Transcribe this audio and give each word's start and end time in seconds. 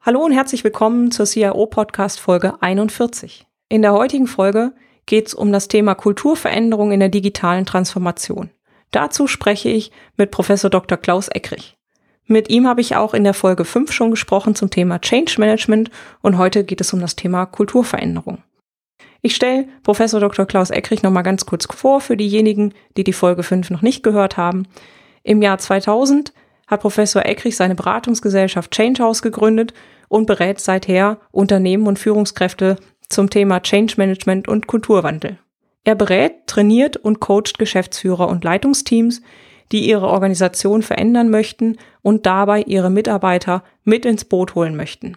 Hallo 0.00 0.24
und 0.24 0.30
herzlich 0.30 0.62
willkommen 0.62 1.10
zur 1.10 1.26
CIO 1.26 1.66
Podcast 1.66 2.20
Folge 2.20 2.62
41. 2.62 3.46
In 3.68 3.82
der 3.82 3.92
heutigen 3.92 4.28
Folge 4.28 4.72
geht 5.06 5.26
es 5.26 5.34
um 5.34 5.50
das 5.50 5.66
Thema 5.66 5.96
Kulturveränderung 5.96 6.92
in 6.92 7.00
der 7.00 7.08
digitalen 7.08 7.66
Transformation. 7.66 8.50
Dazu 8.92 9.26
spreche 9.26 9.68
ich 9.68 9.90
mit 10.16 10.30
Professor 10.30 10.70
Dr. 10.70 10.98
Klaus 10.98 11.26
Eckrich. 11.26 11.76
Mit 12.26 12.48
ihm 12.48 12.68
habe 12.68 12.80
ich 12.80 12.94
auch 12.94 13.12
in 13.12 13.24
der 13.24 13.34
Folge 13.34 13.64
5 13.64 13.90
schon 13.90 14.12
gesprochen 14.12 14.54
zum 14.54 14.70
Thema 14.70 15.00
Change 15.00 15.34
Management 15.38 15.90
und 16.22 16.38
heute 16.38 16.62
geht 16.62 16.80
es 16.80 16.92
um 16.92 17.00
das 17.00 17.16
Thema 17.16 17.44
Kulturveränderung. 17.46 18.44
Ich 19.20 19.34
stelle 19.34 19.66
Professor 19.82 20.20
Dr. 20.20 20.46
Klaus 20.46 20.70
Eckrich 20.70 21.02
nochmal 21.02 21.24
ganz 21.24 21.44
kurz 21.44 21.66
vor 21.66 22.00
für 22.00 22.16
diejenigen, 22.16 22.72
die 22.96 23.04
die 23.04 23.12
Folge 23.12 23.42
5 23.42 23.70
noch 23.70 23.82
nicht 23.82 24.04
gehört 24.04 24.36
haben. 24.36 24.68
Im 25.24 25.42
Jahr 25.42 25.58
2000 25.58 26.32
hat 26.68 26.80
Professor 26.82 27.26
Eckrich 27.26 27.56
seine 27.56 27.74
Beratungsgesellschaft 27.74 28.70
Changehouse 28.70 29.22
gegründet 29.22 29.74
und 30.08 30.26
berät 30.26 30.60
seither 30.60 31.18
Unternehmen 31.32 31.86
und 31.86 31.98
Führungskräfte 31.98 32.76
zum 33.08 33.30
Thema 33.30 33.60
Change 33.60 33.94
Management 33.96 34.46
und 34.46 34.66
Kulturwandel. 34.66 35.38
Er 35.84 35.94
berät, 35.94 36.46
trainiert 36.46 36.96
und 36.96 37.20
coacht 37.20 37.58
Geschäftsführer 37.58 38.28
und 38.28 38.44
Leitungsteams, 38.44 39.22
die 39.72 39.88
ihre 39.88 40.08
Organisation 40.08 40.82
verändern 40.82 41.30
möchten 41.30 41.76
und 42.02 42.26
dabei 42.26 42.62
ihre 42.62 42.90
Mitarbeiter 42.90 43.64
mit 43.84 44.04
ins 44.06 44.24
Boot 44.24 44.54
holen 44.54 44.76
möchten. 44.76 45.16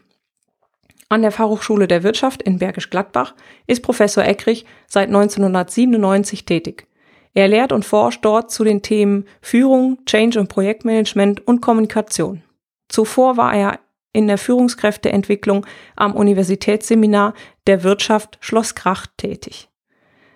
An 1.09 1.21
der 1.21 1.31
Fachhochschule 1.31 1.87
der 1.87 2.03
Wirtschaft 2.03 2.41
in 2.41 2.59
Bergisch 2.59 2.89
Gladbach 2.89 3.35
ist 3.67 3.81
Professor 3.81 4.23
Eckrich 4.23 4.65
seit 4.87 5.09
1997 5.09 6.45
tätig. 6.45 6.87
Er 7.33 7.47
lehrt 7.47 7.71
und 7.71 7.85
forscht 7.85 8.25
dort 8.25 8.51
zu 8.51 8.63
den 8.63 8.81
Themen 8.81 9.25
Führung, 9.41 9.99
Change 10.05 10.39
und 10.39 10.49
Projektmanagement 10.49 11.47
und 11.47 11.61
Kommunikation. 11.61 12.43
Zuvor 12.89 13.37
war 13.37 13.53
er 13.53 13.79
in 14.13 14.27
der 14.27 14.37
Führungskräfteentwicklung 14.37 15.65
am 15.95 16.15
Universitätsseminar 16.15 17.33
der 17.67 17.83
Wirtschaft 17.83 18.37
Schloss 18.41 18.75
Kracht 18.75 19.11
tätig. 19.17 19.69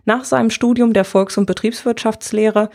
Nach 0.05 0.23
seinem 0.23 0.49
Studium 0.49 0.93
der 0.93 1.03
Volks- 1.03 1.37
und 1.37 1.45
Betriebswirtschaftslehre 1.45 2.69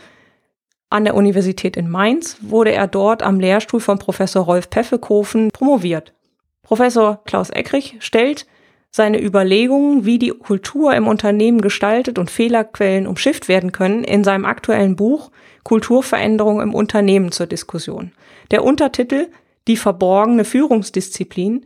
an 0.89 1.05
der 1.05 1.15
Universität 1.15 1.77
in 1.77 1.89
Mainz 1.89 2.37
wurde 2.41 2.73
er 2.73 2.87
dort 2.87 3.23
am 3.23 3.39
Lehrstuhl 3.39 3.79
von 3.79 3.97
Professor 3.97 4.43
Rolf 4.43 4.69
Peffelkofen 4.69 5.49
promoviert. 5.51 6.13
Professor 6.61 7.23
Klaus 7.23 7.49
Eckrich 7.49 7.95
stellt 7.99 8.45
seine 8.91 9.23
Überlegungen, 9.23 10.05
wie 10.05 10.19
die 10.19 10.29
Kultur 10.29 10.93
im 10.93 11.07
Unternehmen 11.07 11.61
gestaltet 11.61 12.19
und 12.19 12.29
Fehlerquellen 12.29 13.07
umschifft 13.07 13.47
werden 13.47 13.71
können, 13.71 14.03
in 14.03 14.23
seinem 14.23 14.45
aktuellen 14.45 14.97
Buch 14.97 15.31
Kulturveränderung 15.63 16.61
im 16.61 16.73
Unternehmen 16.73 17.31
zur 17.31 17.47
Diskussion. 17.47 18.11
Der 18.51 18.63
Untertitel 18.63 19.29
Die 19.67 19.77
verborgene 19.77 20.43
Führungsdisziplin 20.43 21.65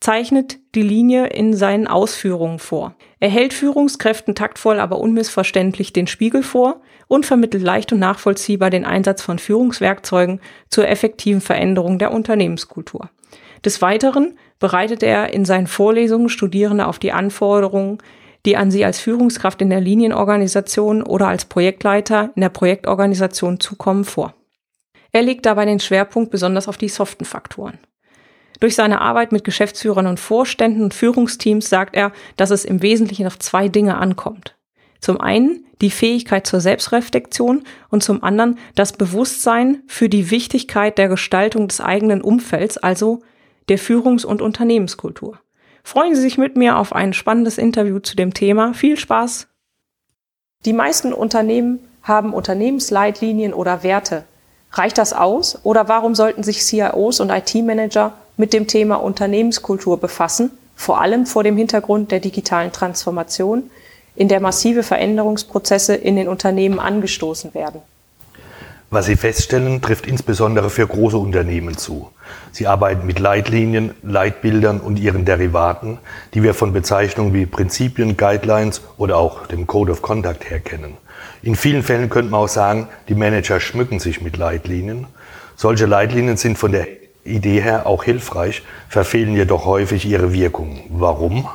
zeichnet 0.00 0.58
die 0.74 0.82
Linie 0.82 1.28
in 1.28 1.54
seinen 1.54 1.86
Ausführungen 1.86 2.58
vor. 2.58 2.94
Er 3.20 3.30
hält 3.30 3.54
Führungskräften 3.54 4.34
taktvoll, 4.34 4.78
aber 4.78 4.98
unmissverständlich 4.98 5.92
den 5.92 6.06
Spiegel 6.06 6.42
vor 6.42 6.82
und 7.08 7.24
vermittelt 7.24 7.62
leicht 7.62 7.92
und 7.92 8.00
nachvollziehbar 8.00 8.70
den 8.70 8.84
Einsatz 8.84 9.22
von 9.22 9.38
Führungswerkzeugen 9.38 10.40
zur 10.68 10.88
effektiven 10.88 11.40
Veränderung 11.40 11.98
der 11.98 12.12
Unternehmenskultur. 12.12 13.10
Des 13.64 13.82
Weiteren 13.82 14.38
bereitet 14.58 15.02
er 15.02 15.32
in 15.32 15.44
seinen 15.44 15.66
Vorlesungen 15.66 16.28
Studierende 16.28 16.86
auf 16.86 16.98
die 16.98 17.12
Anforderungen, 17.12 17.98
die 18.44 18.56
an 18.56 18.70
sie 18.70 18.84
als 18.84 19.00
Führungskraft 19.00 19.60
in 19.60 19.70
der 19.70 19.80
Linienorganisation 19.80 21.02
oder 21.02 21.28
als 21.28 21.46
Projektleiter 21.46 22.30
in 22.36 22.42
der 22.42 22.48
Projektorganisation 22.48 23.60
zukommen, 23.60 24.04
vor. 24.04 24.34
Er 25.12 25.22
legt 25.22 25.46
dabei 25.46 25.64
den 25.64 25.80
Schwerpunkt 25.80 26.30
besonders 26.30 26.68
auf 26.68 26.76
die 26.76 26.88
soften 26.88 27.24
Faktoren. 27.24 27.78
Durch 28.60 28.74
seine 28.74 29.00
Arbeit 29.00 29.32
mit 29.32 29.44
Geschäftsführern 29.44 30.06
und 30.06 30.20
Vorständen 30.20 30.82
und 30.82 30.94
Führungsteams 30.94 31.68
sagt 31.68 31.94
er, 31.94 32.12
dass 32.36 32.50
es 32.50 32.64
im 32.64 32.82
Wesentlichen 32.82 33.26
auf 33.26 33.38
zwei 33.38 33.68
Dinge 33.68 33.98
ankommt. 33.98 34.56
Zum 35.00 35.20
einen 35.20 35.66
die 35.82 35.90
Fähigkeit 35.90 36.46
zur 36.46 36.60
Selbstreflexion 36.60 37.64
und 37.90 38.02
zum 38.02 38.22
anderen 38.22 38.58
das 38.74 38.94
Bewusstsein 38.94 39.82
für 39.86 40.08
die 40.08 40.30
Wichtigkeit 40.30 40.96
der 40.96 41.08
Gestaltung 41.08 41.68
des 41.68 41.80
eigenen 41.80 42.22
Umfelds, 42.22 42.78
also 42.78 43.20
der 43.68 43.78
Führungs- 43.78 44.24
und 44.24 44.42
Unternehmenskultur. 44.42 45.38
Freuen 45.82 46.14
Sie 46.14 46.20
sich 46.20 46.38
mit 46.38 46.56
mir 46.56 46.78
auf 46.78 46.92
ein 46.92 47.12
spannendes 47.12 47.58
Interview 47.58 48.00
zu 48.00 48.16
dem 48.16 48.34
Thema. 48.34 48.74
Viel 48.74 48.96
Spaß! 48.96 49.48
Die 50.64 50.72
meisten 50.72 51.12
Unternehmen 51.12 51.78
haben 52.02 52.32
Unternehmensleitlinien 52.34 53.54
oder 53.54 53.82
Werte. 53.82 54.24
Reicht 54.72 54.98
das 54.98 55.12
aus 55.12 55.60
oder 55.62 55.88
warum 55.88 56.14
sollten 56.14 56.42
sich 56.42 56.62
CIOs 56.62 57.20
und 57.20 57.30
IT-Manager 57.30 58.14
mit 58.36 58.52
dem 58.52 58.66
Thema 58.66 58.96
Unternehmenskultur 58.96 59.98
befassen, 59.98 60.50
vor 60.74 61.00
allem 61.00 61.26
vor 61.26 61.42
dem 61.42 61.56
Hintergrund 61.56 62.10
der 62.10 62.20
digitalen 62.20 62.72
Transformation, 62.72 63.70
in 64.14 64.28
der 64.28 64.40
massive 64.40 64.82
Veränderungsprozesse 64.82 65.94
in 65.94 66.16
den 66.16 66.28
Unternehmen 66.28 66.78
angestoßen 66.78 67.54
werden? 67.54 67.80
Was 68.88 69.06
Sie 69.06 69.16
feststellen, 69.16 69.82
trifft 69.82 70.06
insbesondere 70.06 70.70
für 70.70 70.86
große 70.86 71.18
Unternehmen 71.18 71.76
zu. 71.76 72.12
Sie 72.52 72.68
arbeiten 72.68 73.04
mit 73.04 73.18
Leitlinien, 73.18 73.94
Leitbildern 74.02 74.80
und 74.80 74.98
ihren 75.00 75.24
Derivaten, 75.24 75.98
die 76.34 76.44
wir 76.44 76.54
von 76.54 76.72
Bezeichnungen 76.72 77.34
wie 77.34 77.46
Prinzipien, 77.46 78.16
Guidelines 78.16 78.82
oder 78.96 79.16
auch 79.16 79.48
dem 79.48 79.66
Code 79.66 79.90
of 79.90 80.02
Conduct 80.02 80.48
her 80.48 80.60
kennen. 80.60 80.96
In 81.42 81.56
vielen 81.56 81.82
Fällen 81.82 82.08
könnte 82.08 82.30
man 82.30 82.42
auch 82.42 82.48
sagen, 82.48 82.86
die 83.08 83.16
Manager 83.16 83.58
schmücken 83.58 83.98
sich 83.98 84.20
mit 84.20 84.36
Leitlinien. 84.36 85.06
Solche 85.56 85.86
Leitlinien 85.86 86.36
sind 86.36 86.56
von 86.56 86.70
der 86.70 86.86
Idee 87.24 87.60
her 87.60 87.86
auch 87.86 88.04
hilfreich, 88.04 88.62
verfehlen 88.88 89.34
jedoch 89.34 89.64
häufig 89.64 90.06
ihre 90.06 90.32
Wirkung. 90.32 90.84
Warum? 90.90 91.48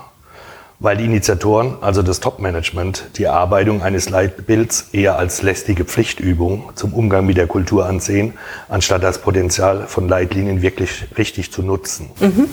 Weil 0.81 0.97
die 0.97 1.05
Initiatoren, 1.05 1.77
also 1.81 2.01
das 2.01 2.19
Top-Management, 2.21 3.11
die 3.17 3.25
Erarbeitung 3.25 3.83
eines 3.83 4.09
Leitbilds 4.09 4.89
eher 4.93 5.15
als 5.15 5.43
lästige 5.43 5.85
Pflichtübung 5.85 6.71
zum 6.73 6.95
Umgang 6.95 7.27
mit 7.27 7.37
der 7.37 7.45
Kultur 7.45 7.85
ansehen, 7.85 8.33
anstatt 8.67 9.03
das 9.03 9.19
Potenzial 9.19 9.85
von 9.85 10.09
Leitlinien 10.09 10.63
wirklich 10.63 11.05
richtig 11.19 11.51
zu 11.51 11.61
nutzen. 11.61 12.09
Mhm. 12.19 12.49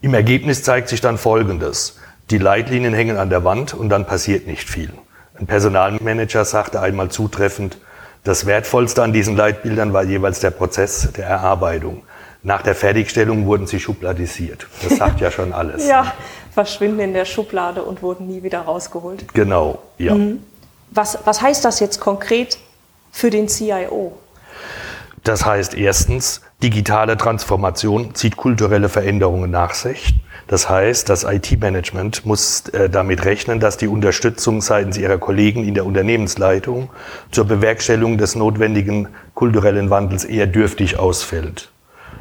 Im 0.00 0.14
Ergebnis 0.14 0.62
zeigt 0.62 0.88
sich 0.88 1.02
dann 1.02 1.18
Folgendes. 1.18 1.98
Die 2.30 2.38
Leitlinien 2.38 2.94
hängen 2.94 3.18
an 3.18 3.28
der 3.28 3.44
Wand 3.44 3.74
und 3.74 3.90
dann 3.90 4.06
passiert 4.06 4.46
nicht 4.46 4.70
viel. 4.70 4.90
Ein 5.38 5.46
Personalmanager 5.46 6.46
sagte 6.46 6.80
einmal 6.80 7.10
zutreffend, 7.10 7.76
das 8.22 8.46
Wertvollste 8.46 9.02
an 9.02 9.12
diesen 9.12 9.36
Leitbildern 9.36 9.92
war 9.92 10.04
jeweils 10.04 10.40
der 10.40 10.50
Prozess 10.50 11.12
der 11.14 11.26
Erarbeitung. 11.26 12.04
Nach 12.44 12.60
der 12.60 12.74
Fertigstellung 12.74 13.46
wurden 13.46 13.66
sie 13.66 13.80
schubladisiert. 13.80 14.66
Das 14.82 14.98
sagt 14.98 15.20
ja 15.20 15.30
schon 15.30 15.52
alles. 15.54 15.86
ja, 15.86 16.12
verschwinden 16.52 17.00
in 17.00 17.14
der 17.14 17.24
Schublade 17.24 17.82
und 17.82 18.02
wurden 18.02 18.26
nie 18.26 18.42
wieder 18.42 18.60
rausgeholt. 18.60 19.32
Genau, 19.32 19.82
ja. 19.98 20.14
Mhm. 20.14 20.44
Was, 20.90 21.18
was 21.24 21.40
heißt 21.40 21.64
das 21.64 21.80
jetzt 21.80 22.00
konkret 22.00 22.58
für 23.10 23.30
den 23.30 23.48
CIO? 23.48 24.12
Das 25.24 25.46
heißt 25.46 25.74
erstens, 25.74 26.42
digitale 26.62 27.16
Transformation 27.16 28.14
zieht 28.14 28.36
kulturelle 28.36 28.90
Veränderungen 28.90 29.50
nach 29.50 29.72
sich. 29.72 30.14
Das 30.46 30.68
heißt, 30.68 31.08
das 31.08 31.24
IT-Management 31.24 32.26
muss 32.26 32.68
äh, 32.68 32.90
damit 32.90 33.24
rechnen, 33.24 33.58
dass 33.58 33.78
die 33.78 33.88
Unterstützung 33.88 34.60
seitens 34.60 34.98
ihrer 34.98 35.16
Kollegen 35.16 35.66
in 35.66 35.72
der 35.72 35.86
Unternehmensleitung 35.86 36.90
zur 37.30 37.46
Bewerkstellung 37.46 38.18
des 38.18 38.34
notwendigen 38.34 39.08
kulturellen 39.32 39.88
Wandels 39.88 40.26
eher 40.26 40.46
dürftig 40.46 40.98
ausfällt. 40.98 41.70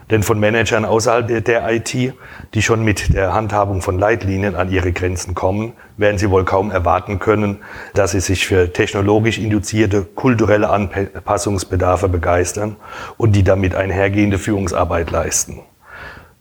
Denn 0.10 0.24
von 0.24 0.40
Managern 0.40 0.86
außerhalb 0.86 1.44
der 1.46 1.72
IT, 1.72 2.14
die 2.54 2.62
schon 2.62 2.84
mit 2.84 3.14
der 3.14 3.34
Handhabung 3.34 3.82
von 3.82 3.98
Leitlinien 3.98 4.56
an 4.56 4.72
ihre 4.72 4.92
Grenzen 4.92 5.34
kommen, 5.34 5.74
werden 5.98 6.18
sie 6.18 6.30
wohl 6.30 6.44
kaum 6.44 6.72
erwarten 6.72 7.20
können, 7.20 7.60
dass 7.94 8.12
sie 8.12 8.20
sich 8.20 8.46
für 8.46 8.72
technologisch 8.74 9.40
induzierte 9.40 10.04
kulturelle 10.04 10.70
Anpassungsbedarfe 10.70 12.10
begeistern 12.10 12.76
und 13.18 13.36
die 13.36 13.44
damit 13.44 13.76
einhergehende 13.76 14.38
Führungsarbeit 14.38 15.10
leisten. 15.10 15.62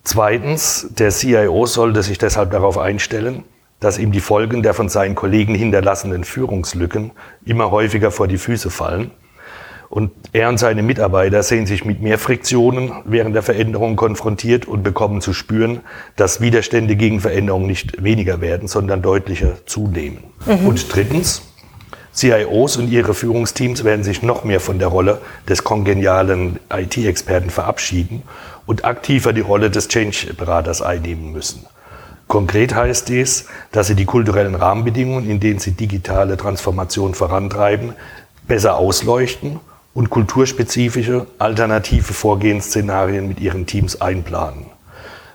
Zweitens, 0.04 0.88
der 0.90 1.10
CIO 1.10 1.64
sollte 1.66 2.02
sich 2.02 2.18
deshalb 2.18 2.50
darauf 2.50 2.76
einstellen, 2.76 3.44
dass 3.78 3.98
ihm 3.98 4.12
die 4.12 4.20
Folgen 4.20 4.62
der 4.62 4.74
von 4.74 4.88
seinen 4.88 5.14
Kollegen 5.14 5.54
hinterlassenen 5.54 6.24
Führungslücken 6.24 7.12
immer 7.44 7.70
häufiger 7.70 8.10
vor 8.10 8.28
die 8.28 8.38
Füße 8.38 8.70
fallen 8.70 9.12
Und 9.92 10.10
er 10.32 10.48
und 10.48 10.56
seine 10.56 10.82
Mitarbeiter 10.82 11.42
sehen 11.42 11.66
sich 11.66 11.84
mit 11.84 12.00
mehr 12.00 12.16
Friktionen 12.16 12.92
während 13.04 13.34
der 13.34 13.42
Veränderung 13.42 13.94
konfrontiert 13.94 14.66
und 14.66 14.82
bekommen 14.82 15.20
zu 15.20 15.34
spüren, 15.34 15.80
dass 16.16 16.40
Widerstände 16.40 16.96
gegen 16.96 17.20
Veränderungen 17.20 17.66
nicht 17.66 18.02
weniger 18.02 18.40
werden, 18.40 18.68
sondern 18.68 19.02
deutlicher 19.02 19.66
zunehmen. 19.66 20.24
Mhm. 20.46 20.66
Und 20.66 20.94
drittens, 20.94 21.42
CIOs 22.14 22.78
und 22.78 22.90
ihre 22.90 23.12
Führungsteams 23.12 23.84
werden 23.84 24.02
sich 24.02 24.22
noch 24.22 24.44
mehr 24.44 24.60
von 24.60 24.78
der 24.78 24.88
Rolle 24.88 25.20
des 25.46 25.62
kongenialen 25.62 26.58
IT-Experten 26.74 27.50
verabschieden 27.50 28.22
und 28.64 28.86
aktiver 28.86 29.34
die 29.34 29.42
Rolle 29.42 29.70
des 29.70 29.88
Change-Beraters 29.88 30.80
einnehmen 30.80 31.32
müssen. 31.32 31.66
Konkret 32.28 32.74
heißt 32.74 33.10
dies, 33.10 33.44
dass 33.72 33.88
sie 33.88 33.94
die 33.94 34.06
kulturellen 34.06 34.54
Rahmenbedingungen, 34.54 35.28
in 35.28 35.38
denen 35.38 35.58
sie 35.58 35.72
digitale 35.72 36.38
Transformation 36.38 37.12
vorantreiben, 37.12 37.92
besser 38.48 38.78
ausleuchten 38.78 39.60
und 39.94 40.10
kulturspezifische 40.10 41.26
alternative 41.38 42.12
Vorgehensszenarien 42.12 43.28
mit 43.28 43.40
ihren 43.40 43.66
Teams 43.66 44.00
einplanen. 44.00 44.66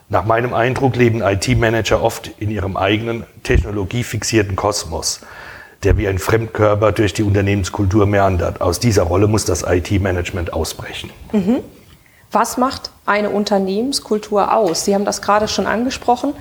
Nach 0.10 0.26
meinem 0.26 0.54
Eindruck 0.54 0.96
leben 0.96 1.22
IT-Manager 1.22 2.02
oft 2.02 2.32
in 2.40 2.50
ihrem 2.50 2.78
eigenen 2.78 3.26
technologiefixierten 3.44 4.56
Kosmos, 4.56 5.20
der 5.84 5.98
wie 5.98 6.08
ein 6.08 6.18
Fremdkörper 6.18 6.94
durch 6.94 7.14
die 7.14 7.24
Unternehmenskultur 7.24 8.06
meandert. 8.06 8.62
Aus 8.62 8.80
dieser 8.80 9.04
Rolle 9.04 9.28
muss 9.28 9.44
das 9.46 9.64
IT-Management 9.64 10.54
ausbrechen. 10.54 11.12
Mhm. 11.34 11.58
Was 12.32 12.58
macht 12.58 12.92
eine 13.06 13.30
Unternehmenskultur 13.30 14.54
aus? 14.54 14.86
Sie 14.86 14.96
haben 14.96 15.06
das 15.06 15.22
gerade 15.22 15.48
schon 15.48 15.68
angesprochen 15.68 16.34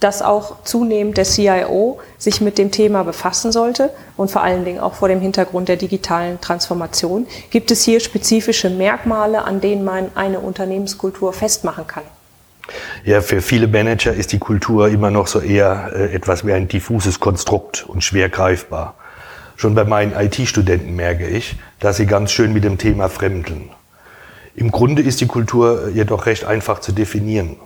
dass 0.00 0.22
auch 0.22 0.64
zunehmend 0.64 1.18
der 1.18 1.24
CIO 1.24 2.00
sich 2.18 2.40
mit 2.40 2.58
dem 2.58 2.70
Thema 2.70 3.04
befassen 3.04 3.52
sollte 3.52 3.90
und 4.16 4.30
vor 4.30 4.42
allen 4.42 4.64
Dingen 4.64 4.80
auch 4.80 4.94
vor 4.94 5.08
dem 5.08 5.20
Hintergrund 5.20 5.68
der 5.68 5.76
digitalen 5.76 6.40
Transformation. 6.40 7.26
Gibt 7.50 7.70
es 7.70 7.84
hier 7.84 8.00
spezifische 8.00 8.70
Merkmale, 8.70 9.44
an 9.44 9.60
denen 9.60 9.84
man 9.84 10.10
eine 10.14 10.40
Unternehmenskultur 10.40 11.32
festmachen 11.32 11.86
kann? 11.86 12.04
Ja, 13.04 13.20
für 13.20 13.42
viele 13.42 13.68
Manager 13.68 14.12
ist 14.12 14.32
die 14.32 14.38
Kultur 14.38 14.88
immer 14.88 15.10
noch 15.10 15.26
so 15.26 15.40
eher 15.40 15.90
äh, 15.94 16.14
etwas 16.14 16.46
wie 16.46 16.52
ein 16.52 16.68
diffuses 16.68 17.20
Konstrukt 17.20 17.84
und 17.86 18.02
schwer 18.02 18.28
greifbar. 18.28 18.94
Schon 19.56 19.74
bei 19.74 19.84
meinen 19.84 20.12
IT-Studenten 20.12 20.94
merke 20.96 21.26
ich, 21.26 21.56
dass 21.80 21.96
sie 21.96 22.06
ganz 22.06 22.30
schön 22.30 22.52
mit 22.52 22.64
dem 22.64 22.78
Thema 22.78 23.08
fremdeln. 23.08 23.70
Im 24.54 24.70
Grunde 24.70 25.02
ist 25.02 25.20
die 25.20 25.26
Kultur 25.26 25.88
jedoch 25.92 26.26
recht 26.26 26.44
einfach 26.44 26.80
zu 26.80 26.92
definieren. 26.92 27.56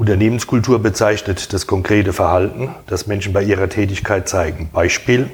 Unternehmenskultur 0.00 0.78
bezeichnet 0.78 1.52
das 1.52 1.66
konkrete 1.66 2.14
Verhalten, 2.14 2.74
das 2.86 3.06
Menschen 3.06 3.34
bei 3.34 3.42
ihrer 3.42 3.68
Tätigkeit 3.68 4.30
zeigen. 4.30 4.70
Beispiel, 4.72 5.28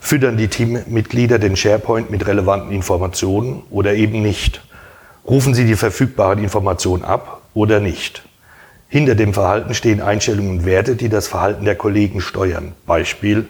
füttern 0.00 0.36
die 0.36 0.48
Teammitglieder 0.48 1.38
den 1.38 1.56
SharePoint 1.56 2.10
mit 2.10 2.26
relevanten 2.26 2.72
Informationen 2.72 3.62
oder 3.70 3.94
eben 3.94 4.20
nicht? 4.20 4.60
Rufen 5.26 5.54
sie 5.54 5.64
die 5.64 5.76
verfügbaren 5.76 6.44
Informationen 6.44 7.04
ab 7.04 7.40
oder 7.54 7.80
nicht? 7.80 8.22
Hinter 8.88 9.14
dem 9.14 9.32
Verhalten 9.32 9.72
stehen 9.72 10.02
Einstellungen 10.02 10.58
und 10.58 10.66
Werte, 10.66 10.94
die 10.94 11.08
das 11.08 11.26
Verhalten 11.26 11.64
der 11.64 11.76
Kollegen 11.76 12.20
steuern. 12.20 12.74
Beispiel, 12.84 13.46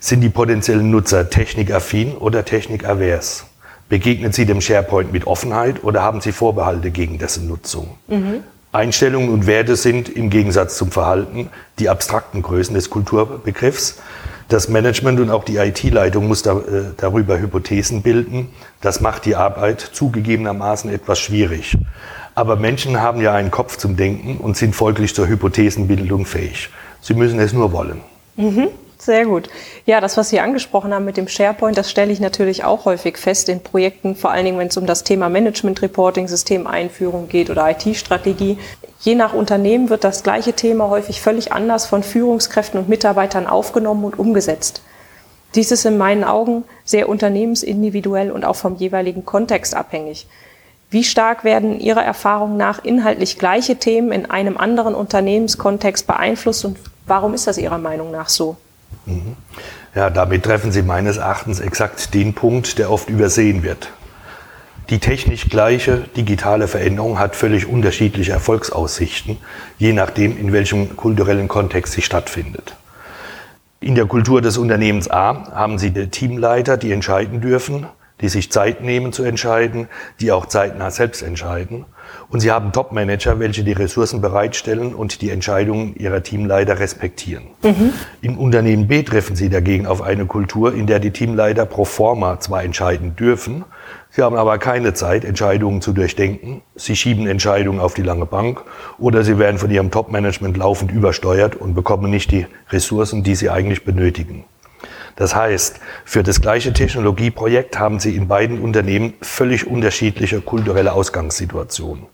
sind 0.00 0.20
die 0.20 0.28
potenziellen 0.28 0.90
Nutzer 0.90 1.30
technikaffin 1.30 2.12
oder 2.12 2.44
technikavers? 2.44 3.46
Begegnen 3.88 4.32
sie 4.32 4.44
dem 4.44 4.60
SharePoint 4.60 5.14
mit 5.14 5.26
Offenheit 5.26 5.82
oder 5.82 6.02
haben 6.02 6.20
sie 6.20 6.32
Vorbehalte 6.32 6.90
gegen 6.90 7.16
dessen 7.16 7.48
Nutzung? 7.48 7.96
Mhm. 8.08 8.42
Einstellungen 8.72 9.28
und 9.28 9.46
Werte 9.46 9.76
sind 9.76 10.08
im 10.08 10.30
Gegensatz 10.30 10.78
zum 10.78 10.90
Verhalten 10.90 11.50
die 11.78 11.90
abstrakten 11.90 12.40
Größen 12.40 12.74
des 12.74 12.88
Kulturbegriffs. 12.88 14.00
Das 14.48 14.68
Management 14.68 15.20
und 15.20 15.30
auch 15.30 15.44
die 15.44 15.56
IT-Leitung 15.56 16.26
muss 16.26 16.42
da, 16.42 16.58
äh, 16.58 16.84
darüber 16.96 17.38
Hypothesen 17.38 18.02
bilden. 18.02 18.48
Das 18.80 19.00
macht 19.00 19.26
die 19.26 19.36
Arbeit 19.36 19.80
zugegebenermaßen 19.80 20.90
etwas 20.90 21.18
schwierig. 21.18 21.76
Aber 22.34 22.56
Menschen 22.56 23.00
haben 23.00 23.20
ja 23.20 23.34
einen 23.34 23.50
Kopf 23.50 23.76
zum 23.76 23.96
Denken 23.96 24.38
und 24.38 24.56
sind 24.56 24.74
folglich 24.74 25.14
zur 25.14 25.28
Hypothesenbildung 25.28 26.24
fähig. 26.24 26.70
Sie 27.02 27.14
müssen 27.14 27.38
es 27.40 27.52
nur 27.52 27.72
wollen. 27.72 28.00
Mhm. 28.36 28.68
Sehr 29.04 29.26
gut. 29.26 29.50
Ja, 29.84 30.00
das, 30.00 30.16
was 30.16 30.28
Sie 30.28 30.38
angesprochen 30.38 30.94
haben 30.94 31.04
mit 31.04 31.16
dem 31.16 31.26
SharePoint, 31.26 31.76
das 31.76 31.90
stelle 31.90 32.12
ich 32.12 32.20
natürlich 32.20 32.62
auch 32.62 32.84
häufig 32.84 33.16
fest 33.16 33.48
in 33.48 33.60
Projekten, 33.60 34.14
vor 34.14 34.30
allen 34.30 34.44
Dingen, 34.44 34.58
wenn 34.60 34.68
es 34.68 34.76
um 34.76 34.86
das 34.86 35.02
Thema 35.02 35.28
Management 35.28 35.82
Reporting, 35.82 36.28
Systemeinführung 36.28 37.26
geht 37.26 37.50
oder 37.50 37.68
IT-Strategie. 37.68 38.58
Je 39.00 39.16
nach 39.16 39.32
Unternehmen 39.34 39.90
wird 39.90 40.04
das 40.04 40.22
gleiche 40.22 40.52
Thema 40.52 40.88
häufig 40.88 41.20
völlig 41.20 41.50
anders 41.50 41.84
von 41.86 42.04
Führungskräften 42.04 42.78
und 42.78 42.88
Mitarbeitern 42.88 43.48
aufgenommen 43.48 44.04
und 44.04 44.20
umgesetzt. 44.20 44.82
Dies 45.56 45.72
ist 45.72 45.84
in 45.84 45.98
meinen 45.98 46.22
Augen 46.22 46.62
sehr 46.84 47.08
unternehmensindividuell 47.08 48.30
und 48.30 48.44
auch 48.44 48.54
vom 48.54 48.76
jeweiligen 48.76 49.24
Kontext 49.24 49.74
abhängig. 49.74 50.28
Wie 50.90 51.02
stark 51.02 51.42
werden 51.42 51.80
Ihrer 51.80 52.04
Erfahrung 52.04 52.56
nach 52.56 52.84
inhaltlich 52.84 53.36
gleiche 53.36 53.74
Themen 53.74 54.12
in 54.12 54.30
einem 54.30 54.56
anderen 54.56 54.94
Unternehmenskontext 54.94 56.06
beeinflusst 56.06 56.64
und 56.64 56.78
warum 57.08 57.34
ist 57.34 57.48
das 57.48 57.58
Ihrer 57.58 57.78
Meinung 57.78 58.12
nach 58.12 58.28
so? 58.28 58.56
Ja, 59.94 60.10
damit 60.10 60.44
treffen 60.44 60.72
Sie 60.72 60.82
meines 60.82 61.18
Erachtens 61.18 61.60
exakt 61.60 62.14
den 62.14 62.34
Punkt, 62.34 62.78
der 62.78 62.90
oft 62.90 63.08
übersehen 63.08 63.62
wird. 63.62 63.90
Die 64.90 64.98
technisch 64.98 65.48
gleiche 65.48 66.04
digitale 66.16 66.68
Veränderung 66.68 67.18
hat 67.18 67.36
völlig 67.36 67.66
unterschiedliche 67.66 68.32
Erfolgsaussichten, 68.32 69.38
je 69.78 69.92
nachdem, 69.92 70.36
in 70.36 70.52
welchem 70.52 70.96
kulturellen 70.96 71.48
Kontext 71.48 71.92
sie 71.94 72.02
stattfindet. 72.02 72.74
In 73.80 73.94
der 73.94 74.06
Kultur 74.06 74.40
des 74.40 74.58
Unternehmens 74.58 75.10
A 75.10 75.50
haben 75.52 75.78
Sie 75.78 75.92
Teamleiter, 75.92 76.76
die 76.76 76.92
entscheiden 76.92 77.40
dürfen, 77.40 77.86
die 78.20 78.28
sich 78.28 78.52
Zeit 78.52 78.82
nehmen 78.82 79.12
zu 79.12 79.24
entscheiden, 79.24 79.88
die 80.20 80.30
auch 80.30 80.46
zeitnah 80.46 80.90
selbst 80.90 81.22
entscheiden. 81.22 81.84
Und 82.28 82.40
Sie 82.40 82.50
haben 82.50 82.72
Top-Manager, 82.72 83.38
welche 83.38 83.64
die 83.64 83.72
Ressourcen 83.72 84.20
bereitstellen 84.20 84.94
und 84.94 85.22
die 85.22 85.30
Entscheidungen 85.30 85.94
ihrer 85.96 86.22
Teamleiter 86.22 86.78
respektieren. 86.78 87.44
Mhm. 87.62 87.92
Im 88.20 88.38
Unternehmen 88.38 88.88
B 88.88 89.02
treffen 89.02 89.36
Sie 89.36 89.48
dagegen 89.48 89.86
auf 89.86 90.02
eine 90.02 90.26
Kultur, 90.26 90.74
in 90.74 90.86
der 90.86 90.98
die 90.98 91.10
Teamleiter 91.10 91.66
pro 91.66 91.84
forma 91.84 92.40
zwar 92.40 92.64
entscheiden 92.64 93.16
dürfen, 93.16 93.64
sie 94.10 94.22
haben 94.22 94.36
aber 94.36 94.58
keine 94.58 94.94
Zeit, 94.94 95.24
Entscheidungen 95.24 95.80
zu 95.80 95.92
durchdenken. 95.92 96.62
Sie 96.74 96.96
schieben 96.96 97.26
Entscheidungen 97.26 97.80
auf 97.80 97.94
die 97.94 98.02
lange 98.02 98.26
Bank 98.26 98.62
oder 98.98 99.24
sie 99.24 99.38
werden 99.38 99.58
von 99.58 99.70
ihrem 99.70 99.90
Top-Management 99.90 100.56
laufend 100.56 100.92
übersteuert 100.92 101.56
und 101.56 101.74
bekommen 101.74 102.10
nicht 102.10 102.30
die 102.30 102.46
Ressourcen, 102.70 103.22
die 103.22 103.34
sie 103.34 103.50
eigentlich 103.50 103.84
benötigen. 103.84 104.44
Das 105.16 105.34
heißt, 105.34 105.80
für 106.04 106.22
das 106.22 106.40
gleiche 106.40 106.72
Technologieprojekt 106.72 107.78
haben 107.78 108.00
Sie 108.00 108.16
in 108.16 108.28
beiden 108.28 108.60
Unternehmen 108.60 109.14
völlig 109.20 109.66
unterschiedliche 109.66 110.40
kulturelle 110.40 110.92
Ausgangssituationen. 110.92 112.06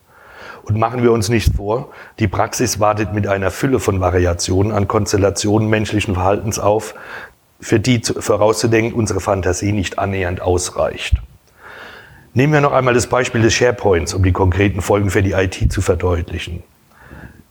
Und 0.62 0.78
machen 0.78 1.02
wir 1.02 1.12
uns 1.12 1.28
nicht 1.28 1.54
vor, 1.54 1.90
die 2.18 2.28
Praxis 2.28 2.78
wartet 2.78 3.14
mit 3.14 3.26
einer 3.26 3.50
Fülle 3.50 3.80
von 3.80 4.00
Variationen 4.00 4.72
an 4.72 4.86
Konstellationen 4.86 5.68
menschlichen 5.68 6.14
Verhaltens 6.14 6.58
auf, 6.58 6.94
für 7.60 7.80
die 7.80 8.00
vorauszudenken 8.00 8.92
unsere 8.92 9.20
Fantasie 9.20 9.72
nicht 9.72 9.98
annähernd 9.98 10.40
ausreicht. 10.40 11.16
Nehmen 12.34 12.52
wir 12.52 12.60
noch 12.60 12.72
einmal 12.72 12.94
das 12.94 13.06
Beispiel 13.06 13.42
des 13.42 13.54
SharePoints, 13.54 14.14
um 14.14 14.22
die 14.22 14.32
konkreten 14.32 14.80
Folgen 14.80 15.10
für 15.10 15.22
die 15.22 15.32
IT 15.32 15.72
zu 15.72 15.80
verdeutlichen. 15.80 16.62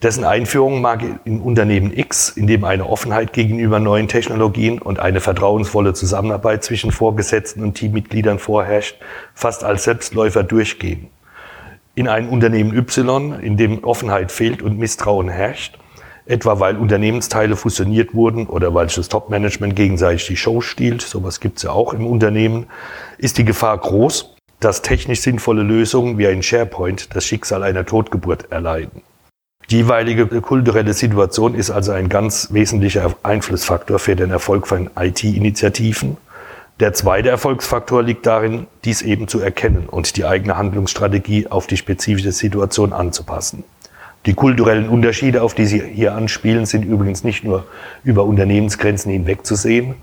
Dessen 0.04 0.26
Einführung 0.26 0.80
mag 0.80 1.02
im 1.26 1.42
Unternehmen 1.42 1.92
X, 1.92 2.30
in 2.30 2.46
dem 2.46 2.64
eine 2.66 2.88
Offenheit 2.88 3.34
gegenüber 3.34 3.80
neuen 3.80 4.08
Technologien 4.08 4.78
und 4.80 5.00
eine 5.00 5.22
vertrauensvolle 5.22 5.96
Zusammenarbeit 5.96 6.64
zwischen 6.64 6.92
Vorgesetzten 6.92 7.64
und 7.64 7.74
Teammitgliedern 7.74 8.38
vorherrscht, 8.38 8.98
fast 9.34 9.64
als 9.64 9.86
Selbstläufer 9.86 10.44
durchgehen. 10.44 11.08
In 11.96 12.08
einem 12.08 12.30
Unternehmen 12.30 12.78
Y, 12.78 13.40
in 13.42 13.58
dem 13.58 13.84
Offenheit 13.84 14.32
fehlt 14.32 14.62
und 14.62 14.78
Misstrauen 14.78 15.30
herrscht, 15.30 15.80
etwa 16.28 16.60
weil 16.60 16.78
Unternehmensteile 16.78 17.56
fusioniert 17.56 18.14
wurden 18.14 18.46
oder 18.46 18.76
weil 18.76 18.86
das 18.86 19.10
Top-Management 19.10 19.76
gegenseitig 19.76 20.28
die 20.28 20.38
Show 20.38 20.62
stiehlt, 20.62 21.02
sowas 21.02 21.40
gibt 21.40 21.58
es 21.58 21.64
ja 21.64 21.72
auch 21.72 21.96
im 21.96 22.06
Unternehmen, 22.06 22.68
ist 23.18 23.40
die 23.40 23.46
Gefahr 23.46 23.76
groß, 23.80 24.36
dass 24.60 24.84
technisch 24.84 25.22
sinnvolle 25.22 25.64
Lösungen 25.64 26.20
wie 26.20 26.28
ein 26.28 26.44
SharePoint 26.44 27.16
das 27.16 27.26
Schicksal 27.26 27.64
einer 27.64 27.84
Totgeburt 27.84 28.52
erleiden. 28.52 29.02
Die 29.70 29.80
jeweilige 29.80 30.28
kulturelle 30.40 30.94
Situation 30.94 31.54
ist 31.54 31.72
also 31.72 31.92
ein 31.92 32.08
ganz 32.08 32.54
wesentlicher 32.54 33.14
Einflussfaktor 33.22 34.00
für 34.00 34.16
den 34.16 34.32
Erfolg 34.32 34.66
von 34.66 34.90
IT-Initiativen. 34.98 36.16
Der 36.80 36.94
zweite 36.94 37.28
Erfolgsfaktor 37.28 38.02
liegt 38.02 38.26
darin, 38.26 38.68
dies 38.86 39.02
eben 39.02 39.28
zu 39.28 39.42
erkennen 39.42 39.90
und 39.90 40.16
die 40.16 40.24
eigene 40.24 40.56
Handlungsstrategie 40.56 41.48
auf 41.48 41.68
die 41.68 41.76
spezifische 41.76 42.32
Situation 42.32 42.94
anzupassen. 42.94 43.66
Die 44.26 44.36
kulturellen 44.36 44.88
Unterschiede, 44.88 45.42
auf 45.42 45.54
die 45.54 45.66
Sie 45.66 45.82
hier 45.82 46.16
anspielen, 46.16 46.66
sind 46.66 46.86
übrigens 46.86 47.26
nicht 47.26 47.44
nur 47.44 47.66
über 48.06 48.24
Unternehmensgrenzen 48.24 49.12
hinweg 49.12 49.46
zu 49.46 49.56
sehen, 49.56 49.96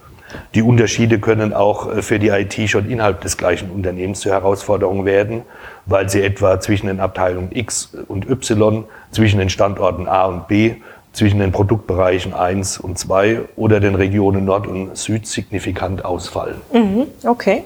die 0.55 0.63
Unterschiede 0.63 1.19
können 1.19 1.53
auch 1.53 1.91
äh, 1.91 2.03
für 2.03 2.19
die 2.19 2.29
IT 2.29 2.55
schon 2.69 2.89
innerhalb 2.89 3.21
des 3.21 3.37
gleichen 3.37 3.71
Unternehmens 3.71 4.21
zur 4.21 4.33
Herausforderung 4.33 5.05
werden, 5.05 5.43
weil 5.87 6.09
sie 6.09 6.23
etwa 6.23 6.61
zwischen 6.61 6.87
den 6.87 7.01
Abteilungen 7.01 7.51
X 7.53 7.97
und 8.09 8.29
Y, 8.29 8.85
zwischen 9.11 9.39
den 9.39 9.51
Standorten 9.51 10.09
A 10.09 10.27
und 10.27 10.49
B, 10.49 10.77
zwischen 11.13 11.39
den 11.39 11.53
Produktbereichen 11.53 12.35
1 12.35 12.79
und 12.79 12.99
2 12.99 13.41
oder 13.57 13.81
den 13.81 13.95
Regionen 13.95 14.45
Nord 14.45 14.67
und 14.67 14.97
Süd 14.97 15.27
signifikant 15.27 16.05
ausfallen. 16.05 16.57
Mhm, 16.73 17.07
okay. 17.25 17.65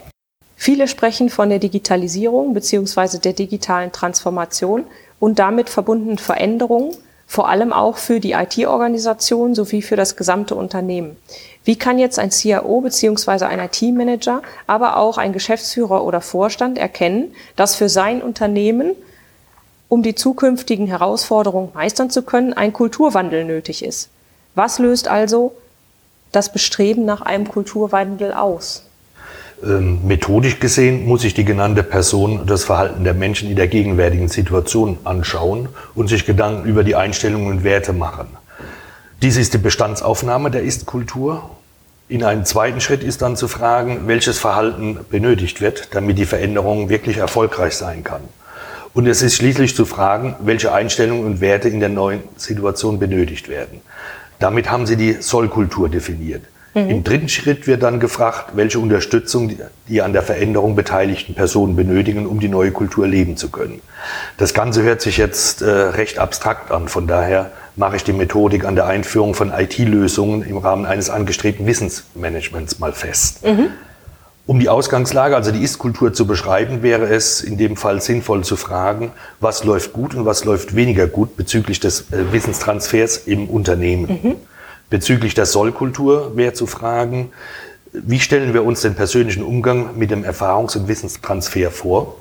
Viele 0.55 0.89
sprechen 0.89 1.31
von 1.31 1.49
der 1.49 1.61
Digitalisierung 1.61 2.53
bzw. 2.53 3.19
der 3.19 3.33
digitalen 3.33 3.93
Transformation 3.93 4.85
und 5.19 5.39
damit 5.39 5.71
verbundenen 5.71 6.19
Veränderungen, 6.19 6.95
vor 7.27 7.49
allem 7.49 7.73
auch 7.73 7.97
für 7.97 8.21
die 8.21 8.33
IT-Organisation 8.33 9.55
sowie 9.55 9.83
für 9.83 9.97
das 9.97 10.17
gesamte 10.17 10.55
Unternehmen. 10.55 11.17
Wie 11.69 11.77
kann 11.77 11.99
jetzt 11.99 12.19
ein 12.19 12.31
CIO 12.31 12.81
bzw. 12.81 13.45
ein 13.45 13.61
IT-Manager, 13.61 14.41
aber 14.67 14.97
auch 14.97 15.19
ein 15.19 15.35
Geschäftsführer 15.35 16.03
oder 16.03 16.23
Vorstand 16.23 16.79
erkennen, 16.79 17.35
dass 17.57 17.77
für 17.77 17.91
sein 17.91 18.23
Unternehmen, 18.23 18.93
um 19.91 20.03
die 20.03 20.15
zukünftigen 20.15 20.87
Herausforderungen 20.87 21.69
meistern 21.75 22.09
zu 22.09 22.23
können, 22.23 22.55
ein 22.55 22.73
Kulturwandel 22.73 23.45
nötig 23.45 23.85
ist? 23.85 24.09
Was 24.55 24.79
löst 24.79 25.09
also 25.09 25.53
das 26.33 26.55
Bestreben 26.55 27.05
nach 27.05 27.21
einem 27.21 27.47
Kulturwandel 27.47 28.33
aus? 28.33 28.87
Ähm, 29.63 30.07
methodisch 30.07 30.61
gesehen 30.61 31.05
muss 31.05 31.21
sich 31.21 31.35
die 31.35 31.45
genannte 31.45 31.83
Person 31.83 32.47
das 32.47 32.65
Verhalten 32.65 33.05
der 33.05 33.13
Menschen 33.13 33.51
in 33.51 33.57
der 33.57 33.69
gegenwärtigen 33.69 34.29
Situation 34.29 34.97
anschauen 35.05 35.69
und 35.95 36.09
sich 36.09 36.25
Gedanken 36.25 36.67
über 36.67 36.83
die 36.83 36.97
Einstellungen 36.97 37.49
und 37.49 37.63
Werte 37.63 37.93
machen. 37.93 38.29
Dies 39.21 39.37
ist 39.37 39.53
die 39.53 39.59
Bestandsaufnahme 39.59 40.51
der 40.51 40.63
Ist-Kultur. 40.63 41.58
In 42.11 42.25
einem 42.25 42.47
zweiten 42.47 42.81
Schritt 42.81 43.05
ist 43.05 43.21
dann 43.21 43.37
zu 43.37 43.49
fragen, 43.49 44.07
welches 44.07 44.39
Verhalten 44.39 44.99
benötigt 45.11 45.61
wird, 45.61 45.95
damit 45.95 46.17
die 46.17 46.25
Veränderung 46.25 46.89
wirklich 46.89 47.19
erfolgreich 47.19 47.75
sein 47.75 48.03
kann. 48.03 48.23
Und 48.95 49.07
es 49.07 49.21
ist 49.21 49.37
schließlich 49.37 49.77
zu 49.77 49.85
fragen, 49.85 50.35
welche 50.41 50.73
Einstellungen 50.73 51.27
und 51.27 51.41
Werte 51.43 51.69
in 51.69 51.81
der 51.81 51.91
neuen 51.91 52.23
Situation 52.37 52.99
benötigt 52.99 53.51
werden. 53.51 53.83
Damit 54.39 54.71
haben 54.71 54.87
Sie 54.87 54.97
die 54.97 55.19
Sollkultur 55.21 55.91
definiert. 55.91 56.45
Mhm. 56.73 56.89
Im 56.89 57.05
dritten 57.05 57.29
Schritt 57.29 57.67
wird 57.67 57.83
dann 57.83 58.01
gefragt, 58.01 58.53
welche 58.55 58.79
Unterstützung 58.79 59.59
die 59.87 60.01
an 60.01 60.15
der 60.15 60.23
Veränderung 60.23 60.77
beteiligten 60.77 61.35
Personen 61.35 61.77
benötigen, 61.77 62.27
um 62.27 62.41
die 62.41 62.49
neue 62.49 62.71
Kultur 62.71 63.07
leben 63.07 63.37
zu 63.37 63.51
können. 63.51 63.83
Das 64.39 64.55
Ganze 64.55 64.83
hört 64.83 65.03
sich 65.03 65.19
jetzt 65.19 65.61
äh, 65.61 65.69
recht 65.69 66.19
abstrakt 66.19 66.71
an. 66.73 66.89
Von 66.89 67.07
daher 67.07 67.51
mache 67.79 67.97
ich 67.97 68.05
die 68.05 68.13
Methodik 68.13 68.65
an 68.65 68.75
der 68.75 68.87
Einführung 68.87 69.35
von 69.35 69.53
IT-Lösungen 69.53 70.43
im 70.43 70.59
Rahmen 70.59 70.85
eines 70.85 71.09
angestrebten 71.09 71.67
Wissensmanagements 71.67 72.79
mal 72.79 72.93
fest. 72.93 73.45
Mhm. 73.47 73.71
Um 74.47 74.59
die 74.59 74.69
Ausgangslage, 74.69 75.37
also 75.37 75.53
die 75.53 75.63
Ist-Kultur 75.63 76.13
zu 76.13 76.27
beschreiben, 76.27 76.83
wäre 76.83 77.07
es 77.07 77.43
in 77.43 77.57
dem 77.59 77.77
Fall 77.77 78.01
sinnvoll 78.01 78.45
zu 78.45 78.57
fragen, 78.57 79.13
was 79.41 79.63
läuft 79.63 79.93
gut 79.93 80.15
und 80.15 80.25
was 80.25 80.45
läuft 80.45 80.75
weniger 80.75 81.07
gut 81.07 81.37
bezüglich 81.37 81.81
des 81.81 82.11
äh, 82.13 82.33
Wissenstransfers 82.33 83.19
im 83.19 83.49
Unternehmen. 83.49 84.21
Mhm. 84.23 84.35
Bezüglich 84.91 85.35
der 85.35 85.47
Sollkultur 85.47 86.35
wäre 86.35 86.55
zu 86.55 86.67
fragen, 86.67 87.31
wie 87.93 88.21
stellen 88.21 88.55
wir 88.55 88.65
uns 88.65 88.81
den 88.81 88.95
persönlichen 88.95 89.43
Umgang 89.43 89.99
mit 89.99 90.11
dem 90.11 90.25
Erfahrungs- 90.25 90.77
und 90.77 90.89
Wissenstransfer 90.89 91.71
vor? 91.71 92.17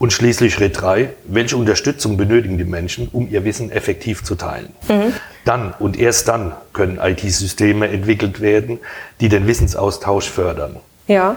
Und 0.00 0.14
schließlich 0.14 0.54
Schritt 0.54 0.80
drei, 0.80 1.10
welche 1.26 1.58
Unterstützung 1.58 2.16
benötigen 2.16 2.56
die 2.56 2.64
Menschen, 2.64 3.08
um 3.12 3.28
ihr 3.30 3.44
Wissen 3.44 3.70
effektiv 3.70 4.24
zu 4.24 4.34
teilen? 4.34 4.70
Mhm. 4.88 5.12
Dann 5.44 5.74
und 5.78 5.98
erst 5.98 6.26
dann 6.26 6.54
können 6.72 6.98
IT-Systeme 6.98 7.86
entwickelt 7.86 8.40
werden, 8.40 8.78
die 9.20 9.28
den 9.28 9.46
Wissensaustausch 9.46 10.26
fördern. 10.26 10.76
Ja. 11.06 11.36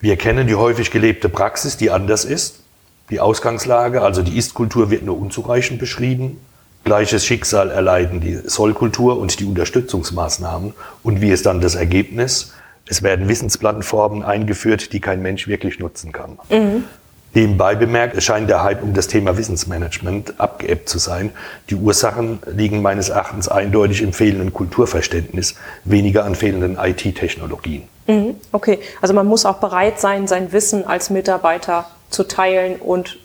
Wir 0.00 0.16
kennen 0.16 0.48
die 0.48 0.56
häufig 0.56 0.90
gelebte 0.90 1.28
Praxis, 1.28 1.76
die 1.76 1.92
anders 1.92 2.24
ist. 2.24 2.64
Die 3.10 3.20
Ausgangslage, 3.20 4.02
also 4.02 4.22
die 4.22 4.36
Ist-Kultur, 4.36 4.90
wird 4.90 5.04
nur 5.04 5.16
unzureichend 5.16 5.78
beschrieben. 5.78 6.40
Gleiches 6.82 7.24
Schicksal 7.24 7.70
erleiden 7.70 8.20
die 8.20 8.40
Sollkultur 8.44 9.20
und 9.20 9.38
die 9.38 9.44
Unterstützungsmaßnahmen. 9.44 10.74
Und 11.04 11.20
wie 11.20 11.30
ist 11.30 11.46
dann 11.46 11.60
das 11.60 11.76
Ergebnis? 11.76 12.54
Es 12.88 13.04
werden 13.04 13.28
Wissensplattformen 13.28 14.24
eingeführt, 14.24 14.92
die 14.92 14.98
kein 14.98 15.22
Mensch 15.22 15.46
wirklich 15.46 15.78
nutzen 15.78 16.10
kann. 16.10 16.40
Mhm. 16.48 16.84
Nebenbei 17.32 17.76
bemerkt, 17.76 18.16
es 18.16 18.24
scheint 18.24 18.50
der 18.50 18.64
Hype 18.64 18.82
um 18.82 18.92
das 18.92 19.06
Thema 19.06 19.36
Wissensmanagement 19.36 20.40
abgeebbt 20.40 20.88
zu 20.88 20.98
sein. 20.98 21.30
Die 21.68 21.76
Ursachen 21.76 22.40
liegen 22.46 22.82
meines 22.82 23.08
Erachtens 23.08 23.48
eindeutig 23.48 24.02
im 24.02 24.12
fehlenden 24.12 24.52
Kulturverständnis, 24.52 25.54
weniger 25.84 26.24
an 26.24 26.34
fehlenden 26.34 26.76
IT-Technologien. 26.76 27.84
Mhm. 28.08 28.34
Okay, 28.50 28.80
also 29.00 29.14
man 29.14 29.26
muss 29.26 29.46
auch 29.46 29.58
bereit 29.58 30.00
sein, 30.00 30.26
sein 30.26 30.52
Wissen 30.52 30.84
als 30.84 31.10
Mitarbeiter 31.10 31.86
zu 32.10 32.24
teilen 32.24 32.76
und 32.76 33.18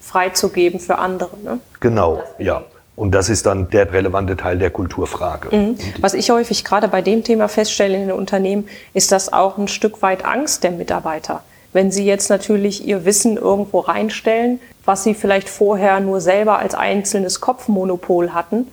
freizugeben 0.00 0.80
für 0.80 0.98
andere. 0.98 1.36
Ne? 1.42 1.60
Genau, 1.80 2.22
ja. 2.38 2.64
Und 2.96 3.10
das 3.12 3.28
ist 3.28 3.44
dann 3.44 3.68
der 3.70 3.92
relevante 3.92 4.36
Teil 4.36 4.58
der 4.58 4.70
Kulturfrage. 4.70 5.54
Mhm. 5.54 5.76
Was 6.00 6.14
ich 6.14 6.30
häufig 6.30 6.64
gerade 6.64 6.88
bei 6.88 7.02
dem 7.02 7.22
Thema 7.22 7.46
feststelle 7.46 7.94
in 7.94 8.08
den 8.08 8.12
Unternehmen, 8.12 8.68
ist 8.94 9.12
das 9.12 9.32
auch 9.32 9.58
ein 9.58 9.68
Stück 9.68 10.00
weit 10.02 10.24
Angst 10.24 10.64
der 10.64 10.70
Mitarbeiter. 10.70 11.42
Wenn 11.76 11.90
sie 11.90 12.06
jetzt 12.06 12.30
natürlich 12.30 12.86
ihr 12.86 13.04
Wissen 13.04 13.36
irgendwo 13.36 13.80
reinstellen, 13.80 14.60
was 14.86 15.04
sie 15.04 15.12
vielleicht 15.12 15.46
vorher 15.46 16.00
nur 16.00 16.22
selber 16.22 16.58
als 16.58 16.74
einzelnes 16.74 17.42
Kopfmonopol 17.42 18.32
hatten, 18.32 18.68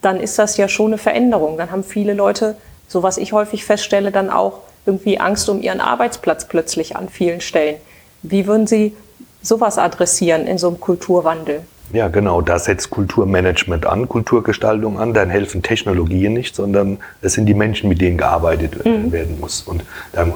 dann 0.00 0.20
ist 0.20 0.38
das 0.38 0.56
ja 0.56 0.68
schon 0.68 0.92
eine 0.92 0.98
Veränderung. 0.98 1.58
Dann 1.58 1.72
haben 1.72 1.82
viele 1.82 2.14
Leute, 2.14 2.54
so 2.86 3.02
was 3.02 3.18
ich 3.18 3.32
häufig 3.32 3.64
feststelle, 3.64 4.12
dann 4.12 4.30
auch 4.30 4.60
irgendwie 4.86 5.18
Angst 5.18 5.48
um 5.48 5.60
ihren 5.60 5.80
Arbeitsplatz 5.80 6.44
plötzlich 6.44 6.94
an 6.94 7.08
vielen 7.08 7.40
Stellen. 7.40 7.78
Wie 8.22 8.46
würden 8.46 8.68
Sie 8.68 8.94
sowas 9.42 9.76
adressieren 9.76 10.46
in 10.46 10.56
so 10.56 10.68
einem 10.68 10.78
Kulturwandel? 10.78 11.62
Ja, 11.92 12.08
genau. 12.08 12.40
Da 12.40 12.58
setzt 12.58 12.90
Kulturmanagement 12.90 13.86
an, 13.86 14.08
Kulturgestaltung 14.08 14.98
an. 14.98 15.14
Dann 15.14 15.30
helfen 15.30 15.62
Technologien 15.62 16.32
nicht, 16.32 16.56
sondern 16.56 16.98
es 17.20 17.34
sind 17.34 17.46
die 17.46 17.54
Menschen, 17.54 17.88
mit 17.88 18.00
denen 18.00 18.18
gearbeitet 18.18 18.84
mhm. 18.84 19.12
werden 19.12 19.38
muss. 19.38 19.62
Und 19.62 19.84
da 20.12 20.26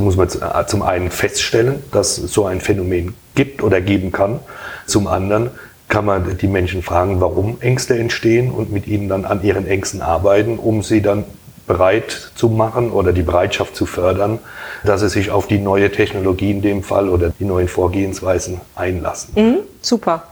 muss 0.00 0.16
man 0.16 0.28
äh, 0.28 0.66
zum 0.66 0.82
einen 0.82 1.10
feststellen, 1.10 1.82
dass 1.92 2.18
es 2.18 2.32
so 2.32 2.46
ein 2.46 2.60
Phänomen 2.60 3.14
gibt 3.34 3.62
oder 3.62 3.80
geben 3.80 4.12
kann. 4.12 4.40
Zum 4.86 5.06
anderen 5.06 5.50
kann 5.88 6.06
man 6.06 6.36
die 6.38 6.48
Menschen 6.48 6.82
fragen, 6.82 7.20
warum 7.20 7.60
Ängste 7.60 7.96
entstehen 7.98 8.50
und 8.50 8.72
mit 8.72 8.86
ihnen 8.86 9.08
dann 9.08 9.24
an 9.24 9.42
ihren 9.42 9.66
Ängsten 9.66 10.00
arbeiten, 10.00 10.58
um 10.58 10.82
sie 10.82 11.02
dann 11.02 11.24
bereit 11.66 12.32
zu 12.34 12.48
machen 12.48 12.90
oder 12.90 13.12
die 13.12 13.22
Bereitschaft 13.22 13.76
zu 13.76 13.86
fördern, 13.86 14.38
dass 14.84 15.00
sie 15.00 15.08
sich 15.08 15.30
auf 15.30 15.46
die 15.46 15.58
neue 15.58 15.90
Technologie 15.90 16.50
in 16.50 16.62
dem 16.62 16.82
Fall 16.82 17.08
oder 17.08 17.30
die 17.30 17.44
neuen 17.44 17.68
Vorgehensweisen 17.68 18.60
einlassen. 18.74 19.34
Mhm, 19.34 19.56
super. 19.80 20.24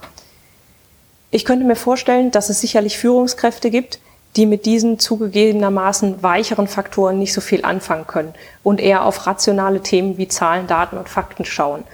Ich 1.34 1.46
könnte 1.46 1.64
mir 1.64 1.76
vorstellen, 1.76 2.30
dass 2.30 2.50
es 2.50 2.60
sicherlich 2.60 2.98
Führungskräfte 2.98 3.70
gibt, 3.70 4.00
die 4.36 4.44
mit 4.44 4.66
diesen 4.66 4.98
zugegebenermaßen 4.98 6.22
weicheren 6.22 6.68
Faktoren 6.68 7.18
nicht 7.18 7.32
so 7.32 7.40
viel 7.40 7.64
anfangen 7.64 8.06
können 8.06 8.34
und 8.62 8.80
eher 8.80 9.06
auf 9.06 9.26
rationale 9.26 9.80
Themen 9.80 10.18
wie 10.18 10.28
Zahlen, 10.28 10.66
Daten 10.66 10.98
und 10.98 11.08
Fakten 11.08 11.46
schauen. 11.46 11.84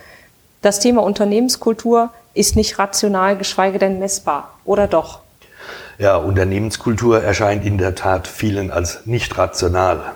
Das 0.61 0.81
Thema 0.81 1.05
Unternehmenskultur 1.05 2.11
ist 2.35 2.57
nicht 2.57 2.81
rational, 2.81 3.37
geschweige 3.37 3.79
denn 3.79 4.01
messbar, 4.01 4.55
oder 4.65 4.89
doch? 4.89 5.21
Ja, 5.99 6.17
Unternehmenskultur 6.17 7.23
erscheint 7.23 7.65
in 7.65 7.79
der 7.79 7.95
Tat 7.95 8.27
vielen 8.27 8.73
als 8.73 9.07
nicht 9.07 9.39
rational. 9.39 10.15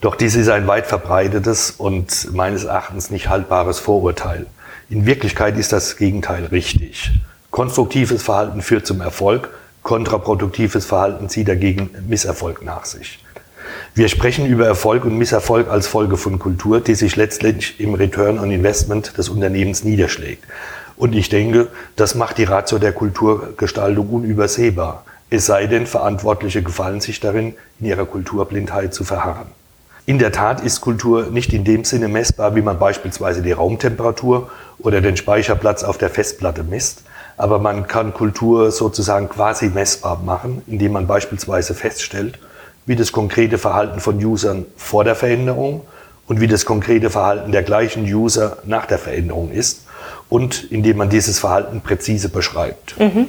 Doch 0.00 0.14
dies 0.14 0.36
ist 0.36 0.48
ein 0.48 0.68
weit 0.68 0.86
verbreitetes 0.86 1.72
und 1.72 2.32
meines 2.32 2.62
Erachtens 2.62 3.10
nicht 3.10 3.28
haltbares 3.28 3.80
Vorurteil. 3.80 4.46
In 4.90 5.06
Wirklichkeit 5.06 5.58
ist 5.58 5.72
das 5.72 5.96
Gegenteil 5.96 6.44
richtig. 6.46 7.10
Konstruktives 7.54 8.20
Verhalten 8.20 8.62
führt 8.62 8.84
zum 8.84 9.00
Erfolg, 9.00 9.48
kontraproduktives 9.84 10.86
Verhalten 10.86 11.28
zieht 11.28 11.46
dagegen 11.46 11.88
Misserfolg 12.08 12.64
nach 12.64 12.84
sich. 12.84 13.24
Wir 13.94 14.08
sprechen 14.08 14.44
über 14.46 14.66
Erfolg 14.66 15.04
und 15.04 15.16
Misserfolg 15.16 15.68
als 15.68 15.86
Folge 15.86 16.16
von 16.16 16.40
Kultur, 16.40 16.80
die 16.80 16.96
sich 16.96 17.14
letztlich 17.14 17.78
im 17.78 17.94
Return 17.94 18.40
on 18.40 18.50
Investment 18.50 19.16
des 19.18 19.28
Unternehmens 19.28 19.84
niederschlägt. 19.84 20.42
Und 20.96 21.14
ich 21.14 21.28
denke, 21.28 21.68
das 21.94 22.16
macht 22.16 22.38
die 22.38 22.42
Ratio 22.42 22.78
der 22.78 22.90
Kulturgestaltung 22.90 24.08
unübersehbar. 24.08 25.04
Es 25.30 25.46
sei 25.46 25.68
denn, 25.68 25.86
Verantwortliche 25.86 26.64
gefallen 26.64 27.00
sich 27.00 27.20
darin, 27.20 27.54
in 27.78 27.86
ihrer 27.86 28.04
Kulturblindheit 28.04 28.92
zu 28.92 29.04
verharren. 29.04 29.46
In 30.06 30.18
der 30.18 30.32
Tat 30.32 30.60
ist 30.60 30.80
Kultur 30.80 31.28
nicht 31.30 31.52
in 31.52 31.62
dem 31.62 31.84
Sinne 31.84 32.08
messbar, 32.08 32.56
wie 32.56 32.62
man 32.62 32.80
beispielsweise 32.80 33.42
die 33.42 33.52
Raumtemperatur 33.52 34.50
oder 34.80 35.00
den 35.00 35.16
Speicherplatz 35.16 35.84
auf 35.84 35.98
der 35.98 36.10
Festplatte 36.10 36.64
misst, 36.64 37.04
aber 37.36 37.58
man 37.58 37.86
kann 37.86 38.14
Kultur 38.14 38.70
sozusagen 38.70 39.28
quasi 39.28 39.68
messbar 39.68 40.20
machen, 40.24 40.62
indem 40.66 40.92
man 40.92 41.06
beispielsweise 41.06 41.74
feststellt, 41.74 42.38
wie 42.86 42.96
das 42.96 43.12
konkrete 43.12 43.58
Verhalten 43.58 44.00
von 44.00 44.22
Usern 44.22 44.66
vor 44.76 45.04
der 45.04 45.14
Veränderung 45.14 45.82
und 46.26 46.40
wie 46.40 46.46
das 46.46 46.64
konkrete 46.64 47.10
Verhalten 47.10 47.52
der 47.52 47.62
gleichen 47.62 48.04
User 48.04 48.58
nach 48.64 48.86
der 48.86 48.98
Veränderung 48.98 49.50
ist 49.50 49.82
und 50.28 50.64
indem 50.70 50.98
man 50.98 51.10
dieses 51.10 51.38
Verhalten 51.38 51.80
präzise 51.80 52.28
beschreibt. 52.28 52.98
Mhm. 52.98 53.26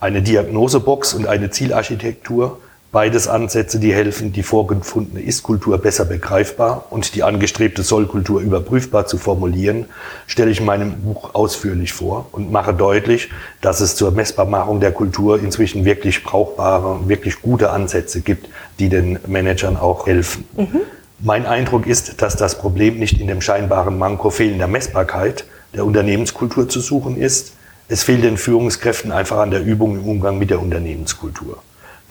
Eine 0.00 0.22
Diagnosebox 0.22 1.14
und 1.14 1.26
eine 1.26 1.50
Zielarchitektur 1.50 2.58
Beides 2.92 3.26
Ansätze, 3.26 3.80
die 3.80 3.94
helfen, 3.94 4.34
die 4.34 4.42
vorgefundene 4.42 5.22
Ist-Kultur 5.22 5.78
besser 5.78 6.04
begreifbar 6.04 6.88
und 6.90 7.14
die 7.14 7.22
angestrebte 7.22 7.82
Soll-Kultur 7.82 8.42
überprüfbar 8.42 9.06
zu 9.06 9.16
formulieren, 9.16 9.86
stelle 10.26 10.50
ich 10.50 10.60
in 10.60 10.66
meinem 10.66 11.00
Buch 11.00 11.34
ausführlich 11.34 11.94
vor 11.94 12.26
und 12.32 12.52
mache 12.52 12.74
deutlich, 12.74 13.30
dass 13.62 13.80
es 13.80 13.96
zur 13.96 14.10
Messbarmachung 14.10 14.80
der 14.80 14.92
Kultur 14.92 15.40
inzwischen 15.40 15.86
wirklich 15.86 16.22
brauchbare, 16.22 17.08
wirklich 17.08 17.40
gute 17.40 17.70
Ansätze 17.70 18.20
gibt, 18.20 18.50
die 18.78 18.90
den 18.90 19.18
Managern 19.26 19.78
auch 19.78 20.06
helfen. 20.06 20.44
Mhm. 20.54 20.80
Mein 21.18 21.46
Eindruck 21.46 21.86
ist, 21.86 22.20
dass 22.20 22.36
das 22.36 22.58
Problem 22.58 22.98
nicht 22.98 23.18
in 23.18 23.26
dem 23.26 23.40
scheinbaren 23.40 23.98
Manko 23.98 24.28
fehlender 24.28 24.66
Messbarkeit 24.66 25.46
der 25.74 25.86
Unternehmenskultur 25.86 26.68
zu 26.68 26.80
suchen 26.80 27.16
ist. 27.16 27.54
Es 27.88 28.02
fehlt 28.02 28.22
den 28.22 28.36
Führungskräften 28.36 29.12
einfach 29.12 29.38
an 29.38 29.50
der 29.50 29.64
Übung 29.64 29.96
im 29.96 30.06
Umgang 30.06 30.38
mit 30.38 30.50
der 30.50 30.60
Unternehmenskultur. 30.60 31.56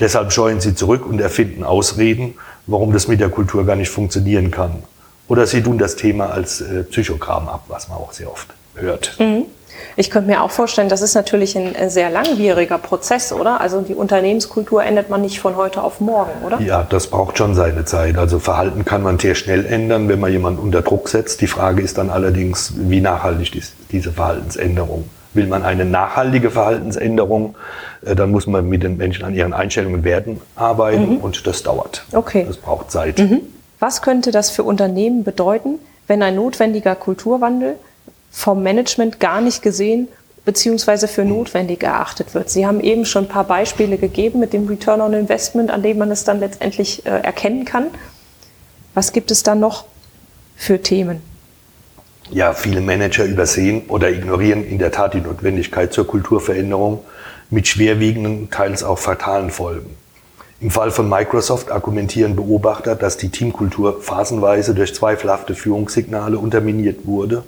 Deshalb 0.02 0.34
scheuen 0.34 0.60
sie 0.60 0.76
zurück 0.76 1.06
und 1.06 1.22
erfinden 1.22 1.64
Ausreden, 1.64 2.34
warum 2.66 2.92
das 2.92 3.08
mit 3.08 3.22
der 3.22 3.30
Kultur 3.30 3.66
gar 3.66 3.76
nicht 3.76 3.90
funktionieren 3.90 4.52
kann. 4.52 4.84
Oder 5.28 5.48
sie 5.48 5.62
tun 5.62 5.78
das 5.78 5.96
Thema 5.96 6.32
als 6.32 6.60
äh, 6.60 6.84
Psychogramm 6.84 7.48
ab, 7.48 7.66
was 7.70 7.88
man 7.88 8.00
auch 8.00 8.12
sehr 8.12 8.30
oft 8.30 8.48
hört. 8.76 9.16
Mhm. 9.20 9.46
Ich 9.96 10.10
könnte 10.10 10.30
mir 10.30 10.42
auch 10.42 10.52
vorstellen, 10.52 10.90
das 10.90 11.02
ist 11.02 11.14
natürlich 11.14 11.56
ein 11.56 11.76
äh, 11.76 11.90
sehr 11.90 12.10
langwieriger 12.10 12.78
Prozess, 12.78 13.32
oder? 13.32 13.62
Also 13.62 13.82
die 13.82 13.94
Unternehmenskultur 13.94 14.84
ändert 14.84 15.10
man 15.10 15.22
nicht 15.22 15.40
von 15.40 15.56
heute 15.56 15.84
auf 15.84 16.00
morgen, 16.00 16.32
oder? 16.46 16.60
Ja, 16.62 16.84
das 16.84 17.08
braucht 17.08 17.38
schon 17.38 17.56
seine 17.56 17.86
Zeit. 17.86 18.18
Also 18.18 18.40
Verhalten 18.40 18.86
kann 18.86 19.04
man 19.04 19.20
sehr 19.20 19.36
schnell 19.36 19.66
ändern, 19.66 20.10
wenn 20.10 20.20
man 20.20 20.32
jemanden 20.32 20.60
unter 20.60 20.82
Druck 20.82 21.10
setzt. 21.10 21.42
Die 21.42 21.48
Frage 21.48 21.82
ist 21.82 21.98
dann 21.98 22.10
allerdings, 22.10 22.74
wie 22.76 23.02
nachhaltig 23.02 23.56
ist 23.56 23.74
diese 23.92 24.12
Verhaltensänderung? 24.12 25.06
Will 25.34 25.48
man 25.48 25.64
eine 25.64 25.86
nachhaltige 25.86 26.52
Verhaltensänderung, 26.52 27.56
äh, 28.06 28.16
dann 28.16 28.32
muss 28.32 28.48
man 28.48 28.68
mit 28.68 28.84
den 28.84 28.98
Menschen 28.98 29.26
an 29.26 29.34
ihren 29.34 29.54
Einstellungen 29.54 30.00
und 30.00 30.04
Werten 30.04 30.42
arbeiten 30.56 31.16
mhm. 31.16 31.18
und 31.18 31.46
das 31.48 31.64
dauert. 31.64 32.06
Okay. 32.12 32.46
Das 32.48 32.58
braucht 32.58 32.92
Zeit. 32.92 33.20
Mhm. 33.20 33.42
Was 33.80 34.02
könnte 34.02 34.32
das 34.32 34.50
für 34.50 34.64
Unternehmen 34.64 35.24
bedeuten, 35.24 35.80
wenn 36.08 36.22
ein 36.22 36.36
notwendiger 36.36 36.96
Kulturwandel 36.96 37.76
vom 38.30 38.64
Management 38.64 39.20
gar 39.20 39.42
nicht 39.42 39.62
gesehen 39.62 40.08
beziehungsweise 40.46 41.08
für 41.08 41.24
notwendig 41.24 41.84
erachtet 41.84 42.34
wird. 42.34 42.50
Sie 42.50 42.66
haben 42.66 42.80
eben 42.82 43.06
schon 43.06 43.26
ein 43.26 43.28
paar 43.28 43.44
Beispiele 43.44 43.98
gegeben 43.98 44.40
mit 44.40 44.54
dem 44.54 44.68
Return 44.68 45.02
on 45.02 45.14
Investment, 45.14 45.70
an 45.70 45.84
dem 45.84 45.98
man 45.98 46.10
es 46.12 46.24
dann 46.24 46.40
letztendlich 46.40 47.06
äh, 47.06 47.10
erkennen 47.10 47.66
kann. 47.66 47.88
Was 48.94 49.14
gibt 49.14 49.32
es 49.32 49.44
dann 49.44 49.60
noch 49.60 49.86
für 50.56 50.82
Themen? 50.82 51.22
Ja, 52.30 52.54
viele 52.54 52.82
Manager 52.82 53.26
übersehen 53.26 53.84
oder 53.88 54.10
ignorieren 54.10 54.64
in 54.64 54.78
der 54.78 54.92
Tat 54.92 55.14
die 55.14 55.22
Notwendigkeit 55.22 55.92
zur 55.92 56.08
Kulturveränderung 56.08 57.04
mit 57.50 57.68
schwerwiegenden, 57.68 58.50
teils 58.50 58.84
auch 58.84 59.00
fatalen 59.00 59.50
Folgen. 59.50 59.98
Im 60.62 60.70
Fall 60.70 60.92
von 60.92 61.10
Microsoft 61.10 61.72
argumentieren 61.72 62.36
Beobachter, 62.36 62.96
dass 62.96 63.18
die 63.18 63.30
Teamkultur 63.30 64.02
phasenweise 64.02 64.76
durch 64.76 64.94
zweifelhafte 64.94 65.56
Führungssignale 65.56 66.38
unterminiert 66.38 67.06
wurde 67.06 67.44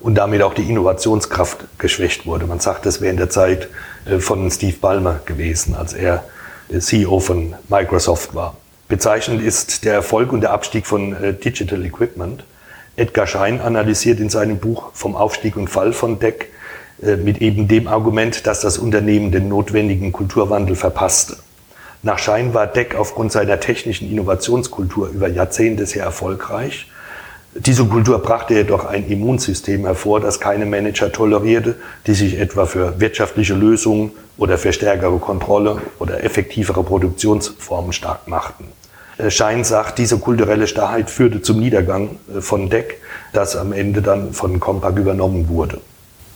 und 0.00 0.14
damit 0.16 0.42
auch 0.42 0.54
die 0.54 0.68
Innovationskraft 0.68 1.78
geschwächt 1.78 2.26
wurde. 2.26 2.46
Man 2.46 2.60
sagt, 2.60 2.86
das 2.86 3.00
wäre 3.00 3.10
in 3.10 3.18
der 3.18 3.30
Zeit 3.30 3.68
äh, 4.06 4.18
von 4.18 4.50
Steve 4.50 4.76
Ballmer 4.80 5.20
gewesen, 5.26 5.74
als 5.74 5.92
er 5.92 6.24
äh, 6.70 6.78
CEO 6.78 7.20
von 7.20 7.54
Microsoft 7.68 8.34
war. 8.34 8.56
Bezeichnend 8.88 9.42
ist 9.42 9.84
der 9.84 9.94
Erfolg 9.94 10.32
und 10.32 10.40
der 10.40 10.52
Abstieg 10.52 10.86
von 10.86 11.12
äh, 11.14 11.34
Digital 11.34 11.84
Equipment. 11.84 12.44
Edgar 12.96 13.26
Schein 13.26 13.60
analysiert 13.60 14.20
in 14.20 14.28
seinem 14.28 14.58
Buch 14.58 14.90
vom 14.92 15.16
Aufstieg 15.16 15.56
und 15.56 15.68
Fall 15.68 15.92
von 15.92 16.18
DEC 16.18 16.50
mit 17.22 17.42
eben 17.42 17.66
dem 17.66 17.88
Argument, 17.88 18.46
dass 18.46 18.60
das 18.60 18.78
Unternehmen 18.78 19.32
den 19.32 19.48
notwendigen 19.48 20.12
Kulturwandel 20.12 20.76
verpasste. 20.76 21.36
Nach 22.02 22.18
Schein 22.18 22.54
war 22.54 22.66
DEC 22.66 22.94
aufgrund 22.94 23.32
seiner 23.32 23.58
technischen 23.58 24.10
Innovationskultur 24.10 25.08
über 25.08 25.28
Jahrzehnte 25.28 25.86
sehr 25.86 26.04
erfolgreich 26.04 26.86
diese 27.56 27.84
Kultur 27.84 28.18
brachte 28.18 28.54
jedoch 28.54 28.84
ein 28.84 29.06
Immunsystem 29.06 29.84
hervor, 29.84 30.18
das 30.18 30.40
keine 30.40 30.66
Manager 30.66 31.12
tolerierte, 31.12 31.76
die 32.04 32.14
sich 32.14 32.38
etwa 32.40 32.66
für 32.66 32.98
wirtschaftliche 32.98 33.54
Lösungen 33.54 34.10
oder 34.36 34.58
für 34.58 34.72
stärkere 34.72 35.18
Kontrolle 35.18 35.80
oder 36.00 36.24
effektivere 36.24 36.82
Produktionsformen 36.82 37.92
stark 37.92 38.26
machten. 38.26 38.64
Schein 39.28 39.64
sagt, 39.64 39.98
diese 39.98 40.18
kulturelle 40.18 40.66
Starrheit 40.66 41.10
führte 41.10 41.42
zum 41.42 41.60
Niedergang 41.60 42.18
äh, 42.34 42.40
von 42.40 42.68
DEC, 42.68 43.00
das 43.32 43.56
am 43.56 43.72
Ende 43.72 44.02
dann 44.02 44.32
von 44.32 44.60
Compaq 44.60 44.96
übernommen 44.96 45.48
wurde. 45.48 45.80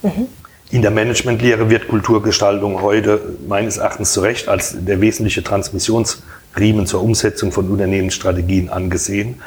Mhm. 0.03 0.29
In 0.71 0.83
der 0.83 0.91
Managementlehre 0.91 1.71
wird 1.71 1.89
Kulturgestaltung 1.89 2.83
heute 2.83 3.21
meines 3.49 3.79
Erachtens 3.79 4.13
zu 4.13 4.21
Recht 4.21 4.49
als 4.49 4.77
der 4.79 5.01
wesentliche 5.01 5.43
Transmissionsriemen 5.43 6.87
zur 6.87 7.03
Umsetzung 7.03 7.53
von 7.53 7.71
Unternehmensstrategien 7.71 8.69
angesehen. 8.69 9.41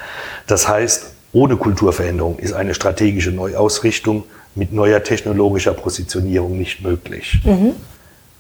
Das 0.47 0.67
heißt, 0.67 1.11
ohne 1.31 1.57
Kulturveränderung 1.57 2.39
ist 2.39 2.53
eine 2.53 2.73
strategische 2.73 3.31
Neuausrichtung 3.31 4.23
mit 4.55 4.73
neuer 4.73 5.03
technologischer 5.03 5.73
Positionierung 5.73 6.57
nicht 6.57 6.81
möglich. 6.81 7.39
Mhm. 7.43 7.73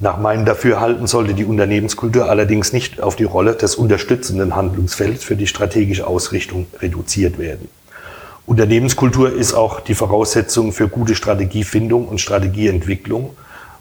Nach 0.01 0.17
meinem 0.17 0.45
Dafürhalten 0.45 1.05
sollte 1.05 1.35
die 1.35 1.45
Unternehmenskultur 1.45 2.27
allerdings 2.27 2.73
nicht 2.73 3.01
auf 3.01 3.15
die 3.15 3.23
Rolle 3.23 3.53
des 3.53 3.75
unterstützenden 3.75 4.55
Handlungsfelds 4.55 5.23
für 5.23 5.35
die 5.35 5.45
strategische 5.45 6.07
Ausrichtung 6.07 6.65
reduziert 6.79 7.37
werden. 7.37 7.69
Unternehmenskultur 8.47 9.31
ist 9.31 9.53
auch 9.53 9.79
die 9.79 9.93
Voraussetzung 9.93 10.71
für 10.71 10.87
gute 10.87 11.13
Strategiefindung 11.13 12.07
und 12.07 12.19
Strategieentwicklung 12.19 13.35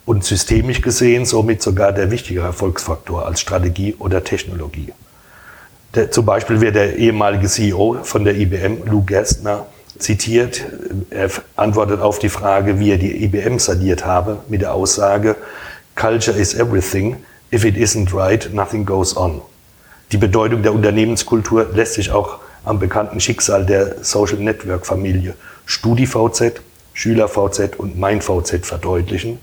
und 0.04 0.22
systemisch 0.22 0.82
gesehen 0.82 1.24
somit 1.24 1.62
sogar 1.62 1.92
der 1.92 2.10
wichtige 2.10 2.40
Erfolgsfaktor 2.40 3.24
als 3.24 3.40
Strategie 3.40 3.96
oder 3.98 4.22
Technologie. 4.22 4.92
Der, 5.94 6.10
zum 6.10 6.26
Beispiel 6.26 6.60
wird 6.60 6.76
der 6.76 6.98
ehemalige 6.98 7.48
CEO 7.48 8.00
von 8.02 8.24
der 8.24 8.36
IBM, 8.36 8.84
Lou 8.84 9.02
Gerstner, 9.04 9.64
zitiert. 9.98 10.66
Er 11.08 11.30
antwortet 11.56 12.02
auf 12.02 12.18
die 12.18 12.28
Frage, 12.28 12.78
wie 12.78 12.90
er 12.90 12.98
die 12.98 13.24
IBM 13.24 13.58
saniert 13.58 14.04
habe, 14.04 14.40
mit 14.48 14.60
der 14.60 14.74
Aussage, 14.74 15.36
Culture 15.94 16.36
is 16.36 16.54
everything. 16.54 17.24
If 17.52 17.64
it 17.64 17.76
isn't 17.76 18.12
right, 18.14 18.52
nothing 18.52 18.86
goes 18.86 19.16
on. 19.16 19.42
Die 20.12 20.16
Bedeutung 20.16 20.62
der 20.62 20.72
Unternehmenskultur 20.72 21.68
lässt 21.72 21.94
sich 21.94 22.10
auch 22.10 22.40
am 22.64 22.78
bekannten 22.78 23.20
Schicksal 23.20 23.64
der 23.64 24.02
Social 24.02 24.38
Network 24.38 24.86
Familie 24.86 25.34
StudiVZ, 25.66 26.60
SchülerVZ 26.94 27.76
und 27.76 27.98
MeinVZ 27.98 28.66
verdeutlichen. 28.66 29.38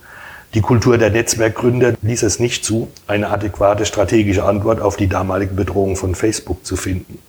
Die 0.53 0.61
Kultur 0.61 0.97
der 0.97 1.09
Netzwerkgründer 1.09 1.93
ließ 2.01 2.23
es 2.23 2.39
nicht 2.39 2.65
zu, 2.65 2.89
eine 3.07 3.29
adäquate 3.29 3.85
strategische 3.85 4.43
Antwort 4.43 4.81
auf 4.81 4.95
die 4.95 5.07
damalige 5.07 5.53
Bedrohung 5.53 5.95
von 5.95 6.15
Facebook 6.15 6.65
zu 6.65 6.75
finden. 6.75 7.19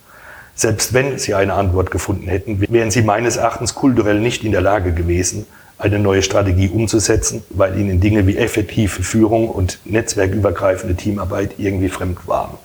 Selbst 0.54 0.92
wenn 0.92 1.18
sie 1.18 1.34
eine 1.34 1.54
Antwort 1.54 1.90
gefunden 1.90 2.28
hätten, 2.28 2.60
wären 2.68 2.90
sie 2.90 3.02
meines 3.02 3.36
Erachtens 3.36 3.74
kulturell 3.74 4.18
nicht 4.18 4.44
in 4.44 4.52
der 4.52 4.60
Lage 4.60 4.92
gewesen, 4.92 5.46
eine 5.78 5.98
neue 5.98 6.22
Strategie 6.22 6.68
umzusetzen, 6.68 7.44
weil 7.50 7.78
ihnen 7.78 8.00
Dinge 8.00 8.26
wie 8.26 8.36
effektive 8.36 9.02
Führung 9.02 9.48
und 9.48 9.78
netzwerkübergreifende 9.84 10.96
Teamarbeit 10.96 11.52
irgendwie 11.58 11.88
fremd 11.88 12.26
waren. 12.26 12.58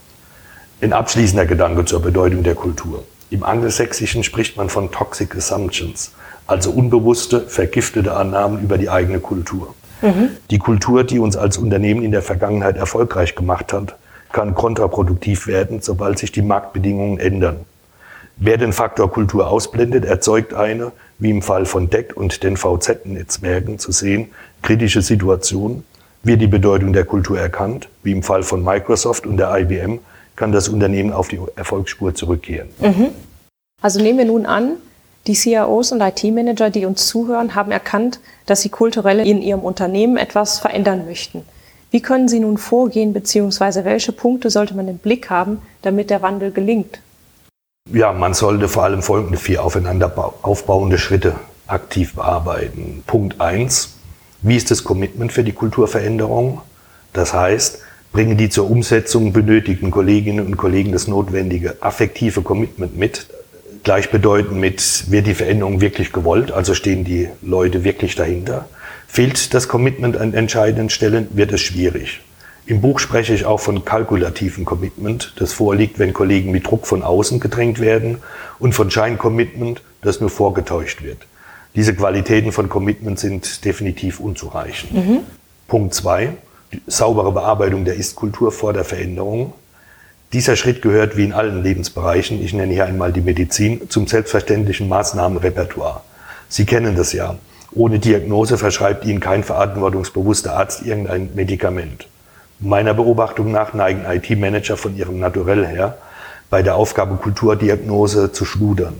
Ein 0.81 0.93
abschließender 0.93 1.45
Gedanke 1.45 1.85
zur 1.85 2.01
Bedeutung 2.01 2.43
der 2.43 2.55
Kultur. 2.55 3.03
Im 3.29 3.43
Angelsächsischen 3.43 4.23
spricht 4.23 4.57
man 4.57 4.69
von 4.69 4.91
Toxic 4.91 5.35
Assumptions, 5.35 6.11
also 6.47 6.71
unbewusste, 6.71 7.41
vergiftete 7.41 8.15
Annahmen 8.15 8.61
über 8.61 8.77
die 8.77 8.89
eigene 8.89 9.19
Kultur. 9.19 9.73
Mhm. 10.01 10.29
Die 10.51 10.57
Kultur, 10.57 11.03
die 11.03 11.19
uns 11.19 11.37
als 11.37 11.57
Unternehmen 11.57 12.03
in 12.03 12.11
der 12.11 12.21
Vergangenheit 12.21 12.77
erfolgreich 12.77 13.35
gemacht 13.35 13.71
hat, 13.73 13.95
kann 14.31 14.55
kontraproduktiv 14.55 15.47
werden, 15.47 15.81
sobald 15.81 16.19
sich 16.19 16.31
die 16.31 16.41
Marktbedingungen 16.41 17.19
ändern. 17.19 17.57
Wer 18.37 18.57
den 18.57 18.73
Faktor 18.73 19.11
Kultur 19.11 19.47
ausblendet, 19.47 20.05
erzeugt 20.05 20.53
eine, 20.53 20.91
wie 21.19 21.29
im 21.29 21.41
Fall 21.41 21.65
von 21.65 21.89
DEC 21.89 22.15
und 22.15 22.43
den 22.43 22.57
VZ-Netzwerken 22.57 23.79
zu 23.79 23.91
sehen, 23.91 24.29
kritische 24.61 25.01
Situation. 25.01 25.83
Wird 26.23 26.41
die 26.41 26.47
Bedeutung 26.47 26.93
der 26.93 27.05
Kultur 27.05 27.37
erkannt, 27.37 27.89
wie 28.01 28.11
im 28.11 28.23
Fall 28.23 28.43
von 28.43 28.63
Microsoft 28.63 29.27
und 29.27 29.37
der 29.37 29.55
IBM, 29.57 29.99
kann 30.35 30.51
das 30.51 30.69
Unternehmen 30.69 31.11
auf 31.11 31.27
die 31.27 31.39
Erfolgsspur 31.55 32.15
zurückkehren. 32.15 32.69
Mhm. 32.79 33.09
Also 33.81 34.01
nehmen 34.01 34.17
wir 34.17 34.25
nun 34.25 34.45
an, 34.45 34.77
die 35.27 35.33
CIOs 35.33 35.91
und 35.91 36.01
IT-Manager, 36.01 36.69
die 36.69 36.85
uns 36.85 37.07
zuhören, 37.07 37.55
haben 37.55 37.71
erkannt, 37.71 38.19
dass 38.45 38.61
sie 38.61 38.69
kulturell 38.69 39.19
in 39.19 39.41
ihrem 39.41 39.61
Unternehmen 39.61 40.17
etwas 40.17 40.59
verändern 40.59 41.05
möchten. 41.05 41.43
Wie 41.91 42.01
können 42.01 42.27
sie 42.27 42.39
nun 42.39 42.57
vorgehen, 42.57 43.13
beziehungsweise 43.13 43.85
welche 43.85 44.11
Punkte 44.11 44.49
sollte 44.49 44.75
man 44.75 44.87
im 44.87 44.97
Blick 44.97 45.29
haben, 45.29 45.61
damit 45.81 46.09
der 46.09 46.21
Wandel 46.21 46.51
gelingt? 46.51 46.99
Ja, 47.93 48.11
man 48.11 48.33
sollte 48.33 48.69
vor 48.69 48.85
allem 48.85 49.03
folgende 49.03 49.37
vier 49.37 49.63
aufeinander 49.63 50.33
aufbauende 50.41 50.97
Schritte 50.97 51.35
aktiv 51.67 52.15
bearbeiten. 52.15 53.03
Punkt 53.05 53.39
eins: 53.39 53.97
Wie 54.41 54.55
ist 54.55 54.71
das 54.71 54.83
Commitment 54.83 55.31
für 55.31 55.43
die 55.43 55.51
Kulturveränderung? 55.51 56.61
Das 57.13 57.33
heißt, 57.33 57.79
bringen 58.11 58.35
die 58.35 58.49
zur 58.49 58.71
Umsetzung 58.71 59.31
benötigten 59.31 59.91
Kolleginnen 59.91 60.45
und 60.45 60.57
Kollegen 60.57 60.91
das 60.91 61.07
notwendige 61.07 61.77
affektive 61.81 62.41
Commitment 62.41 62.97
mit, 62.97 63.27
gleichbedeutend 63.83 64.59
mit, 64.59 65.11
wird 65.11 65.27
die 65.27 65.35
Veränderung 65.35 65.79
wirklich 65.79 66.11
gewollt, 66.11 66.51
also 66.51 66.73
stehen 66.73 67.03
die 67.03 67.29
Leute 67.43 67.83
wirklich 67.83 68.15
dahinter. 68.15 68.65
Fehlt 69.07 69.53
das 69.53 69.67
Commitment 69.67 70.17
an 70.17 70.33
entscheidenden 70.33 70.89
Stellen, 70.89 71.27
wird 71.33 71.51
es 71.51 71.61
schwierig. 71.61 72.21
Im 72.65 72.79
Buch 72.79 72.99
spreche 72.99 73.33
ich 73.33 73.45
auch 73.45 73.59
von 73.59 73.83
kalkulativen 73.83 74.63
Commitment, 74.63 75.33
das 75.37 75.51
vorliegt, 75.51 75.99
wenn 75.99 76.13
Kollegen 76.13 76.51
mit 76.51 76.65
Druck 76.65 76.87
von 76.87 77.03
außen 77.03 77.39
gedrängt 77.39 77.79
werden, 77.79 78.19
und 78.59 78.73
von 78.73 78.89
Scheincommitment, 78.89 79.81
das 80.01 80.21
nur 80.21 80.29
vorgetäuscht 80.29 81.03
wird. 81.03 81.17
Diese 81.75 81.93
Qualitäten 81.93 82.51
von 82.51 82.69
Commitment 82.69 83.19
sind 83.19 83.65
definitiv 83.65 84.19
unzureichend. 84.19 84.93
Mhm. 84.93 85.19
Punkt 85.67 85.93
zwei: 85.93 86.29
Saubere 86.87 87.31
Bearbeitung 87.31 87.83
der 87.83 87.95
Ist-Kultur 87.95 88.51
vor 88.51 88.71
der 88.73 88.85
Veränderung. 88.85 89.53
Dieser 90.31 90.55
Schritt 90.55 90.81
gehört 90.81 91.17
wie 91.17 91.25
in 91.25 91.33
allen 91.33 91.63
Lebensbereichen, 91.63 92.41
ich 92.41 92.53
nenne 92.53 92.73
hier 92.73 92.85
einmal 92.85 93.11
die 93.11 93.21
Medizin, 93.21 93.89
zum 93.89 94.07
selbstverständlichen 94.07 94.87
Maßnahmenrepertoire. 94.87 96.01
Sie 96.47 96.65
kennen 96.65 96.95
das 96.95 97.13
ja. 97.13 97.35
Ohne 97.71 97.99
Diagnose 97.99 98.57
verschreibt 98.57 99.05
Ihnen 99.05 99.19
kein 99.19 99.43
verantwortungsbewusster 99.43 100.55
Arzt 100.55 100.83
irgendein 100.85 101.29
Medikament. 101.35 102.07
Meiner 102.59 102.93
Beobachtung 102.93 103.51
nach 103.51 103.73
neigen 103.73 104.05
IT-Manager 104.05 104.77
von 104.77 104.95
ihrem 104.95 105.19
Naturell 105.19 105.65
her, 105.65 105.97
bei 106.49 106.61
der 106.61 106.75
Aufgabe 106.75 107.15
Kulturdiagnose 107.15 108.31
zu 108.31 108.45
schludern. 108.45 108.95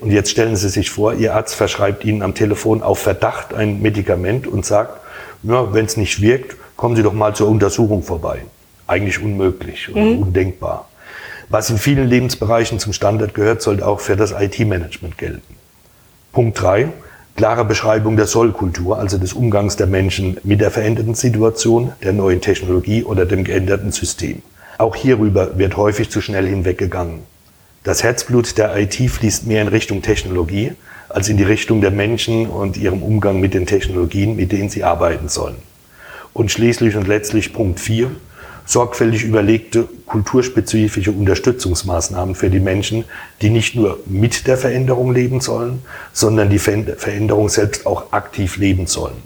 Und 0.00 0.10
jetzt 0.10 0.30
stellen 0.30 0.56
Sie 0.56 0.68
sich 0.68 0.90
vor, 0.90 1.14
Ihr 1.14 1.34
Arzt 1.34 1.54
verschreibt 1.54 2.04
Ihnen 2.04 2.22
am 2.22 2.34
Telefon 2.34 2.82
auf 2.82 2.98
Verdacht 2.98 3.54
ein 3.54 3.80
Medikament 3.82 4.46
und 4.46 4.64
sagt, 4.64 5.00
ja, 5.42 5.72
wenn 5.72 5.86
es 5.86 5.96
nicht 5.96 6.20
wirkt, 6.20 6.56
kommen 6.76 6.96
Sie 6.96 7.02
doch 7.02 7.12
mal 7.12 7.34
zur 7.34 7.48
Untersuchung 7.48 8.02
vorbei. 8.02 8.42
Eigentlich 8.86 9.22
unmöglich 9.22 9.88
oder 9.90 10.00
mhm. 10.00 10.22
undenkbar. 10.22 10.88
Was 11.48 11.70
in 11.70 11.78
vielen 11.78 12.08
Lebensbereichen 12.08 12.78
zum 12.78 12.92
Standard 12.92 13.34
gehört, 13.34 13.62
sollte 13.62 13.86
auch 13.86 14.00
für 14.00 14.16
das 14.16 14.32
IT-Management 14.32 15.18
gelten. 15.18 15.56
Punkt 16.32 16.60
drei: 16.60 16.88
Klare 17.38 17.64
Beschreibung 17.64 18.16
der 18.16 18.26
Sollkultur, 18.26 18.98
also 18.98 19.16
des 19.16 19.32
Umgangs 19.32 19.76
der 19.76 19.86
Menschen 19.86 20.38
mit 20.42 20.60
der 20.60 20.72
veränderten 20.72 21.14
Situation, 21.14 21.92
der 22.02 22.12
neuen 22.12 22.40
Technologie 22.40 23.04
oder 23.04 23.26
dem 23.26 23.44
geänderten 23.44 23.92
System. 23.92 24.42
Auch 24.76 24.96
hierüber 24.96 25.56
wird 25.56 25.76
häufig 25.76 26.10
zu 26.10 26.20
schnell 26.20 26.48
hinweggegangen. 26.48 27.20
Das 27.84 28.02
Herzblut 28.02 28.58
der 28.58 28.76
IT 28.76 28.96
fließt 28.96 29.46
mehr 29.46 29.62
in 29.62 29.68
Richtung 29.68 30.02
Technologie 30.02 30.72
als 31.08 31.28
in 31.28 31.36
die 31.36 31.44
Richtung 31.44 31.80
der 31.80 31.92
Menschen 31.92 32.48
und 32.48 32.76
ihrem 32.76 33.04
Umgang 33.04 33.38
mit 33.38 33.54
den 33.54 33.66
Technologien, 33.66 34.34
mit 34.34 34.50
denen 34.50 34.68
sie 34.68 34.82
arbeiten 34.82 35.28
sollen. 35.28 35.58
Und 36.32 36.50
schließlich 36.50 36.96
und 36.96 37.06
letztlich 37.06 37.52
Punkt 37.52 37.78
4, 37.78 38.10
sorgfältig 38.68 39.24
überlegte 39.24 39.88
kulturspezifische 40.04 41.10
Unterstützungsmaßnahmen 41.10 42.34
für 42.34 42.50
die 42.50 42.60
Menschen, 42.60 43.06
die 43.40 43.48
nicht 43.48 43.74
nur 43.74 43.98
mit 44.04 44.46
der 44.46 44.58
Veränderung 44.58 45.14
leben 45.14 45.40
sollen, 45.40 45.82
sondern 46.12 46.50
die 46.50 46.58
Veränderung 46.58 47.48
selbst 47.48 47.86
auch 47.86 48.12
aktiv 48.12 48.58
leben 48.58 48.86
sollen. 48.86 49.16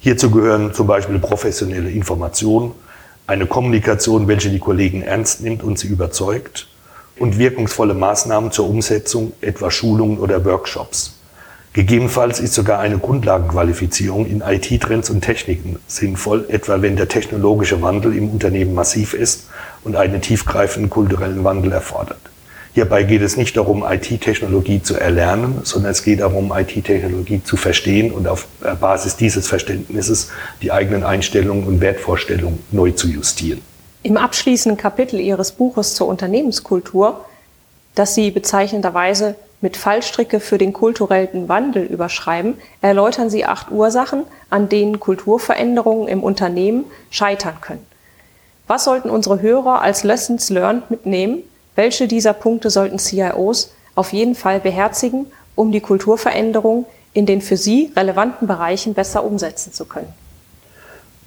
Hierzu 0.00 0.30
gehören 0.30 0.74
zum 0.74 0.86
Beispiel 0.86 1.18
professionelle 1.18 1.90
Information, 1.90 2.72
eine 3.26 3.46
Kommunikation, 3.46 4.28
welche 4.28 4.50
die 4.50 4.58
Kollegen 4.58 5.02
ernst 5.02 5.40
nimmt 5.40 5.62
und 5.62 5.78
sie 5.78 5.88
überzeugt, 5.88 6.68
und 7.18 7.38
wirkungsvolle 7.38 7.94
Maßnahmen 7.94 8.52
zur 8.52 8.68
Umsetzung, 8.68 9.32
etwa 9.40 9.70
Schulungen 9.70 10.18
oder 10.18 10.44
Workshops. 10.44 11.17
Gegebenenfalls 11.74 12.40
ist 12.40 12.54
sogar 12.54 12.80
eine 12.80 12.98
Grundlagenqualifizierung 12.98 14.26
in 14.26 14.40
IT-Trends 14.40 15.10
und 15.10 15.20
Techniken 15.20 15.78
sinnvoll, 15.86 16.46
etwa 16.48 16.80
wenn 16.82 16.96
der 16.96 17.08
technologische 17.08 17.82
Wandel 17.82 18.16
im 18.16 18.30
Unternehmen 18.30 18.74
massiv 18.74 19.14
ist 19.14 19.48
und 19.84 19.94
einen 19.94 20.20
tiefgreifenden 20.20 20.90
kulturellen 20.90 21.44
Wandel 21.44 21.72
erfordert. 21.72 22.18
Hierbei 22.74 23.02
geht 23.02 23.22
es 23.22 23.36
nicht 23.36 23.56
darum, 23.56 23.84
IT-Technologie 23.88 24.82
zu 24.82 24.94
erlernen, 24.94 25.60
sondern 25.64 25.92
es 25.92 26.04
geht 26.04 26.20
darum, 26.20 26.52
IT-Technologie 26.56 27.42
zu 27.42 27.56
verstehen 27.56 28.12
und 28.12 28.28
auf 28.28 28.46
Basis 28.80 29.16
dieses 29.16 29.48
Verständnisses 29.48 30.30
die 30.62 30.70
eigenen 30.70 31.02
Einstellungen 31.02 31.64
und 31.64 31.80
Wertvorstellungen 31.80 32.60
neu 32.70 32.92
zu 32.92 33.08
justieren. 33.08 33.60
Im 34.04 34.16
abschließenden 34.16 34.78
Kapitel 34.78 35.18
Ihres 35.18 35.52
Buches 35.52 35.94
zur 35.94 36.06
Unternehmenskultur, 36.06 37.24
das 37.94 38.14
Sie 38.14 38.30
bezeichnenderweise 38.30 39.34
mit 39.60 39.76
Fallstricke 39.76 40.40
für 40.40 40.58
den 40.58 40.72
kulturellen 40.72 41.48
Wandel 41.48 41.84
überschreiben, 41.84 42.54
erläutern 42.80 43.30
Sie 43.30 43.44
acht 43.44 43.70
Ursachen, 43.70 44.24
an 44.50 44.68
denen 44.68 45.00
Kulturveränderungen 45.00 46.08
im 46.08 46.22
Unternehmen 46.22 46.84
scheitern 47.10 47.60
können. 47.60 47.86
Was 48.66 48.84
sollten 48.84 49.10
unsere 49.10 49.40
Hörer 49.40 49.80
als 49.80 50.04
Lessons 50.04 50.50
Learned 50.50 50.90
mitnehmen? 50.90 51.42
Welche 51.74 52.06
dieser 52.06 52.34
Punkte 52.34 52.70
sollten 52.70 52.98
CIOs 52.98 53.72
auf 53.94 54.12
jeden 54.12 54.34
Fall 54.34 54.60
beherzigen, 54.60 55.26
um 55.54 55.72
die 55.72 55.80
Kulturveränderung 55.80 56.86
in 57.12 57.26
den 57.26 57.40
für 57.40 57.56
sie 57.56 57.90
relevanten 57.96 58.46
Bereichen 58.46 58.94
besser 58.94 59.24
umsetzen 59.24 59.72
zu 59.72 59.86
können? 59.86 60.12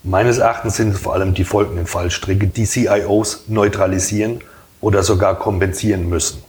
Meines 0.04 0.38
Erachtens 0.38 0.78
sind 0.78 0.96
es 0.96 1.00
vor 1.00 1.14
allem 1.14 1.34
die 1.34 1.44
folgenden 1.44 1.86
Fallstricke, 1.86 2.48
die 2.48 2.66
CIOs 2.66 3.46
neutralisieren 3.48 4.42
oder 4.80 5.04
sogar 5.04 5.38
kompensieren 5.38 6.10
müssen. 6.10 6.44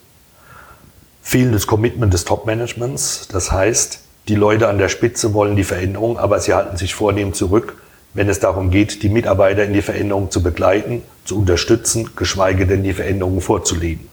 Fehlendes 1.23 1.67
Commitment 1.67 2.13
des 2.13 2.25
Top-Managements, 2.25 3.29
das 3.31 3.51
heißt, 3.51 4.01
die 4.29 4.35
Leute 4.35 4.69
an 4.69 4.79
der 4.79 4.89
Spitze 4.89 5.33
wollen 5.33 5.57
die 5.57 5.65
Veränderung, 5.65 6.19
aber 6.19 6.39
sie 6.41 6.53
halten 6.53 6.77
sich 6.77 6.95
vornehm 6.95 7.33
zurück, 7.33 7.77
wenn 8.15 8.29
es 8.29 8.41
darum 8.41 8.71
geht, 8.71 9.03
die 9.03 9.09
Mitarbeiter 9.09 9.65
in 9.65 9.73
die 9.73 9.83
Veränderung 9.83 10.31
zu 10.31 10.43
begleiten, 10.43 11.03
zu 11.25 11.39
unterstützen, 11.39 12.11
geschweige 12.15 12.67
denn 12.67 12.83
die 12.83 12.93
Veränderung 12.93 13.41
vorzulegen. 13.41 14.07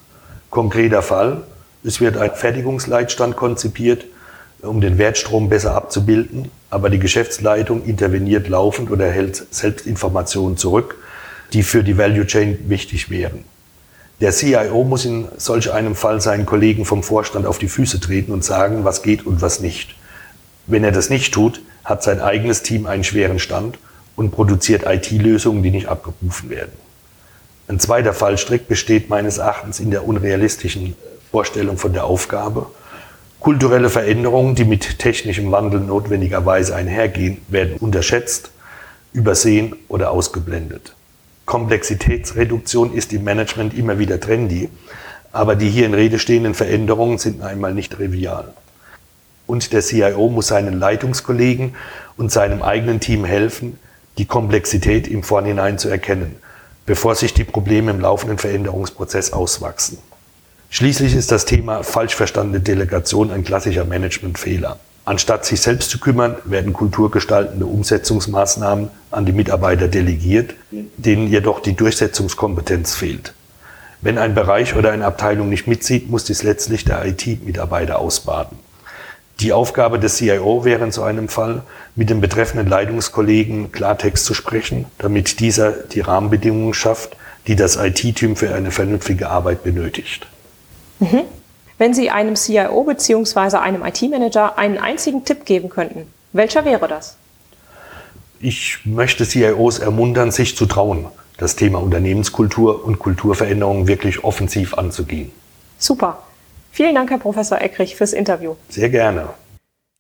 Konkreter 0.49 1.01
Fall, 1.01 1.43
es 1.83 1.99
wird 1.99 2.15
ein 2.15 2.31
Fertigungsleitstand 2.33 3.35
konzipiert, 3.35 4.05
um 4.61 4.79
den 4.79 4.97
Wertstrom 4.97 5.49
besser 5.49 5.75
abzubilden 5.75 6.49
aber 6.69 6.89
die 6.89 6.99
Geschäftsleitung 6.99 7.83
interveniert 7.83 8.47
laufend 8.47 8.91
oder 8.91 9.09
hält 9.09 9.43
selbst 9.51 9.87
Informationen 9.87 10.57
zurück, 10.57 10.97
die 11.53 11.63
für 11.63 11.83
die 11.83 11.97
Value 11.97 12.25
Chain 12.25 12.59
wichtig 12.67 13.09
wären. 13.09 13.43
Der 14.21 14.31
CIO 14.31 14.83
muss 14.83 15.05
in 15.05 15.27
solch 15.37 15.71
einem 15.71 15.95
Fall 15.95 16.19
seinen 16.19 16.45
Kollegen 16.45 16.85
vom 16.85 17.03
Vorstand 17.03 17.45
auf 17.45 17.57
die 17.57 17.69
Füße 17.69 17.99
treten 17.99 18.31
und 18.31 18.43
sagen, 18.43 18.83
was 18.83 19.01
geht 19.01 19.25
und 19.25 19.41
was 19.41 19.61
nicht. 19.61 19.95
Wenn 20.67 20.83
er 20.83 20.91
das 20.91 21.09
nicht 21.09 21.33
tut, 21.33 21.61
hat 21.85 22.03
sein 22.03 22.19
eigenes 22.19 22.61
Team 22.61 22.85
einen 22.85 23.03
schweren 23.03 23.39
Stand 23.39 23.79
und 24.15 24.31
produziert 24.31 24.83
IT-Lösungen, 24.85 25.63
die 25.63 25.71
nicht 25.71 25.87
abgerufen 25.87 26.49
werden. 26.49 26.73
Ein 27.67 27.79
zweiter 27.79 28.13
Fallstrick 28.13 28.67
besteht 28.67 29.09
meines 29.09 29.37
Erachtens 29.37 29.79
in 29.79 29.91
der 29.91 30.05
unrealistischen 30.05 30.95
Vorstellung 31.31 31.77
von 31.77 31.93
der 31.93 32.05
Aufgabe 32.05 32.67
Kulturelle 33.39 33.89
Veränderungen, 33.89 34.55
die 34.55 34.65
mit 34.65 34.99
technischem 34.99 35.49
Wandel 35.49 35.79
notwendigerweise 35.79 36.75
einhergehen, 36.75 37.37
werden 37.47 37.77
unterschätzt, 37.77 38.51
übersehen 39.13 39.77
oder 39.87 40.11
ausgeblendet. 40.11 40.93
Komplexitätsreduktion 41.49 42.93
ist 42.93 43.11
im 43.11 43.23
Management 43.23 43.73
immer 43.73 43.97
wieder 43.97 44.19
trendy, 44.19 44.69
aber 45.31 45.55
die 45.55 45.67
hier 45.67 45.87
in 45.87 45.95
Rede 45.95 46.19
stehenden 46.19 46.53
Veränderungen 46.53 47.17
sind 47.17 47.41
einmal 47.41 47.73
nicht 47.73 47.91
trivial. 47.91 48.53
Und 49.47 49.73
der 49.73 49.81
CIO 49.81 50.29
muss 50.29 50.45
seinen 50.45 50.77
Leitungskollegen 50.79 51.73
und 52.17 52.31
seinem 52.31 52.61
eigenen 52.61 52.99
Team 52.99 53.25
helfen, 53.25 53.79
die 54.19 54.25
Komplexität 54.25 55.07
im 55.07 55.23
Vorhinein 55.23 55.79
zu 55.79 55.89
erkennen, 55.89 56.35
bevor 56.85 57.15
sich 57.15 57.33
die 57.33 57.45
Probleme 57.45 57.89
im 57.89 57.99
laufenden 57.99 58.37
Veränderungsprozess 58.37 59.33
auswachsen. 59.33 59.97
Schließlich 60.69 61.15
ist 61.15 61.31
das 61.31 61.45
Thema 61.45 61.81
falsch 61.81 62.13
verstandene 62.13 62.59
Delegation 62.59 63.31
ein 63.31 63.43
klassischer 63.43 63.85
Managementfehler. 63.85 64.77
Anstatt 65.09 65.43
sich 65.43 65.59
selbst 65.59 65.89
zu 65.89 65.99
kümmern, 65.99 66.35
werden 66.43 66.71
kulturgestaltende 66.71 67.65
Umsetzungsmaßnahmen 67.65 68.89
an 69.09 69.25
die 69.25 69.31
Mitarbeiter 69.31 69.87
delegiert, 69.87 70.53
denen 70.69 71.27
jedoch 71.27 71.61
die 71.61 71.75
Durchsetzungskompetenz 71.75 72.93
fehlt. 72.93 73.33
Wenn 74.01 74.19
ein 74.19 74.35
Bereich 74.35 74.75
oder 74.75 74.91
eine 74.91 75.07
Abteilung 75.07 75.49
nicht 75.49 75.65
mitzieht, 75.65 76.11
muss 76.11 76.25
dies 76.25 76.43
letztlich 76.43 76.85
der 76.85 77.03
IT-Mitarbeiter 77.07 77.97
ausbaden. 77.97 78.59
Die 79.39 79.51
Aufgabe 79.51 79.97
des 79.97 80.17
CIO 80.17 80.63
wäre 80.63 80.83
in 80.83 80.91
so 80.91 81.01
einem 81.01 81.27
Fall, 81.27 81.63
mit 81.95 82.11
dem 82.11 82.21
betreffenden 82.21 82.67
Leitungskollegen 82.67 83.71
Klartext 83.71 84.25
zu 84.25 84.35
sprechen, 84.35 84.85
damit 84.99 85.39
dieser 85.39 85.71
die 85.71 86.01
Rahmenbedingungen 86.01 86.75
schafft, 86.75 87.17
die 87.47 87.55
das 87.55 87.77
IT-Team 87.77 88.35
für 88.35 88.53
eine 88.53 88.69
vernünftige 88.69 89.31
Arbeit 89.31 89.63
benötigt. 89.63 90.27
Mhm. 90.99 91.23
Wenn 91.79 91.93
Sie 91.93 92.09
einem 92.09 92.35
CIO 92.35 92.83
bzw. 92.83 93.55
einem 93.55 93.85
IT-Manager 93.85 94.57
einen 94.57 94.77
einzigen 94.77 95.23
Tipp 95.23 95.45
geben 95.45 95.69
könnten, 95.69 96.07
welcher 96.33 96.65
wäre 96.65 96.89
das? 96.89 97.15
Ich 98.41 98.79
möchte 98.83 99.25
CIOs 99.25 99.79
ermuntern, 99.79 100.31
sich 100.31 100.57
zu 100.57 100.65
trauen, 100.65 101.05
das 101.37 101.55
Thema 101.55 101.79
Unternehmenskultur 101.79 102.83
und 102.83 102.99
Kulturveränderung 102.99 103.87
wirklich 103.87 104.25
offensiv 104.25 104.73
anzugehen. 104.73 105.31
Super. 105.77 106.21
Vielen 106.69 106.95
Dank, 106.95 107.11
Herr 107.11 107.17
Professor 107.17 107.61
Eckrich, 107.61 107.95
fürs 107.95 108.11
Interview. 108.11 108.55
Sehr 108.67 108.89
gerne. 108.89 109.29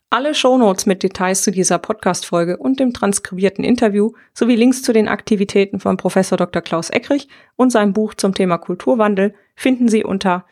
Alle 0.09 0.35
Shownotes 0.35 0.85
mit 0.85 1.01
Details 1.01 1.43
zu 1.43 1.51
dieser 1.51 1.77
Podcast-Folge 1.77 2.57
und 2.57 2.81
dem 2.81 2.93
transkribierten 2.93 3.63
Interview 3.63 4.11
sowie 4.33 4.57
Links 4.57 4.81
zu 4.81 4.91
den 4.91 5.07
Aktivitäten 5.07 5.79
von 5.79 5.95
Professor 5.95 6.37
Dr. 6.37 6.61
Klaus 6.61 6.89
Eckrich 6.89 7.29
und 7.55 7.71
seinem 7.71 7.93
Buch 7.93 8.15
zum 8.15 8.33
Thema 8.33 8.57
Kulturwandel 8.57 9.33
finden 9.55 9.87
Sie 9.87 10.03
unter 10.03 10.43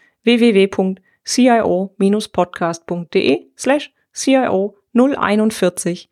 www.cio-podcast.de 1.27 3.51
slash 3.57 3.91
CIO 4.13 4.75
041. 4.93 6.09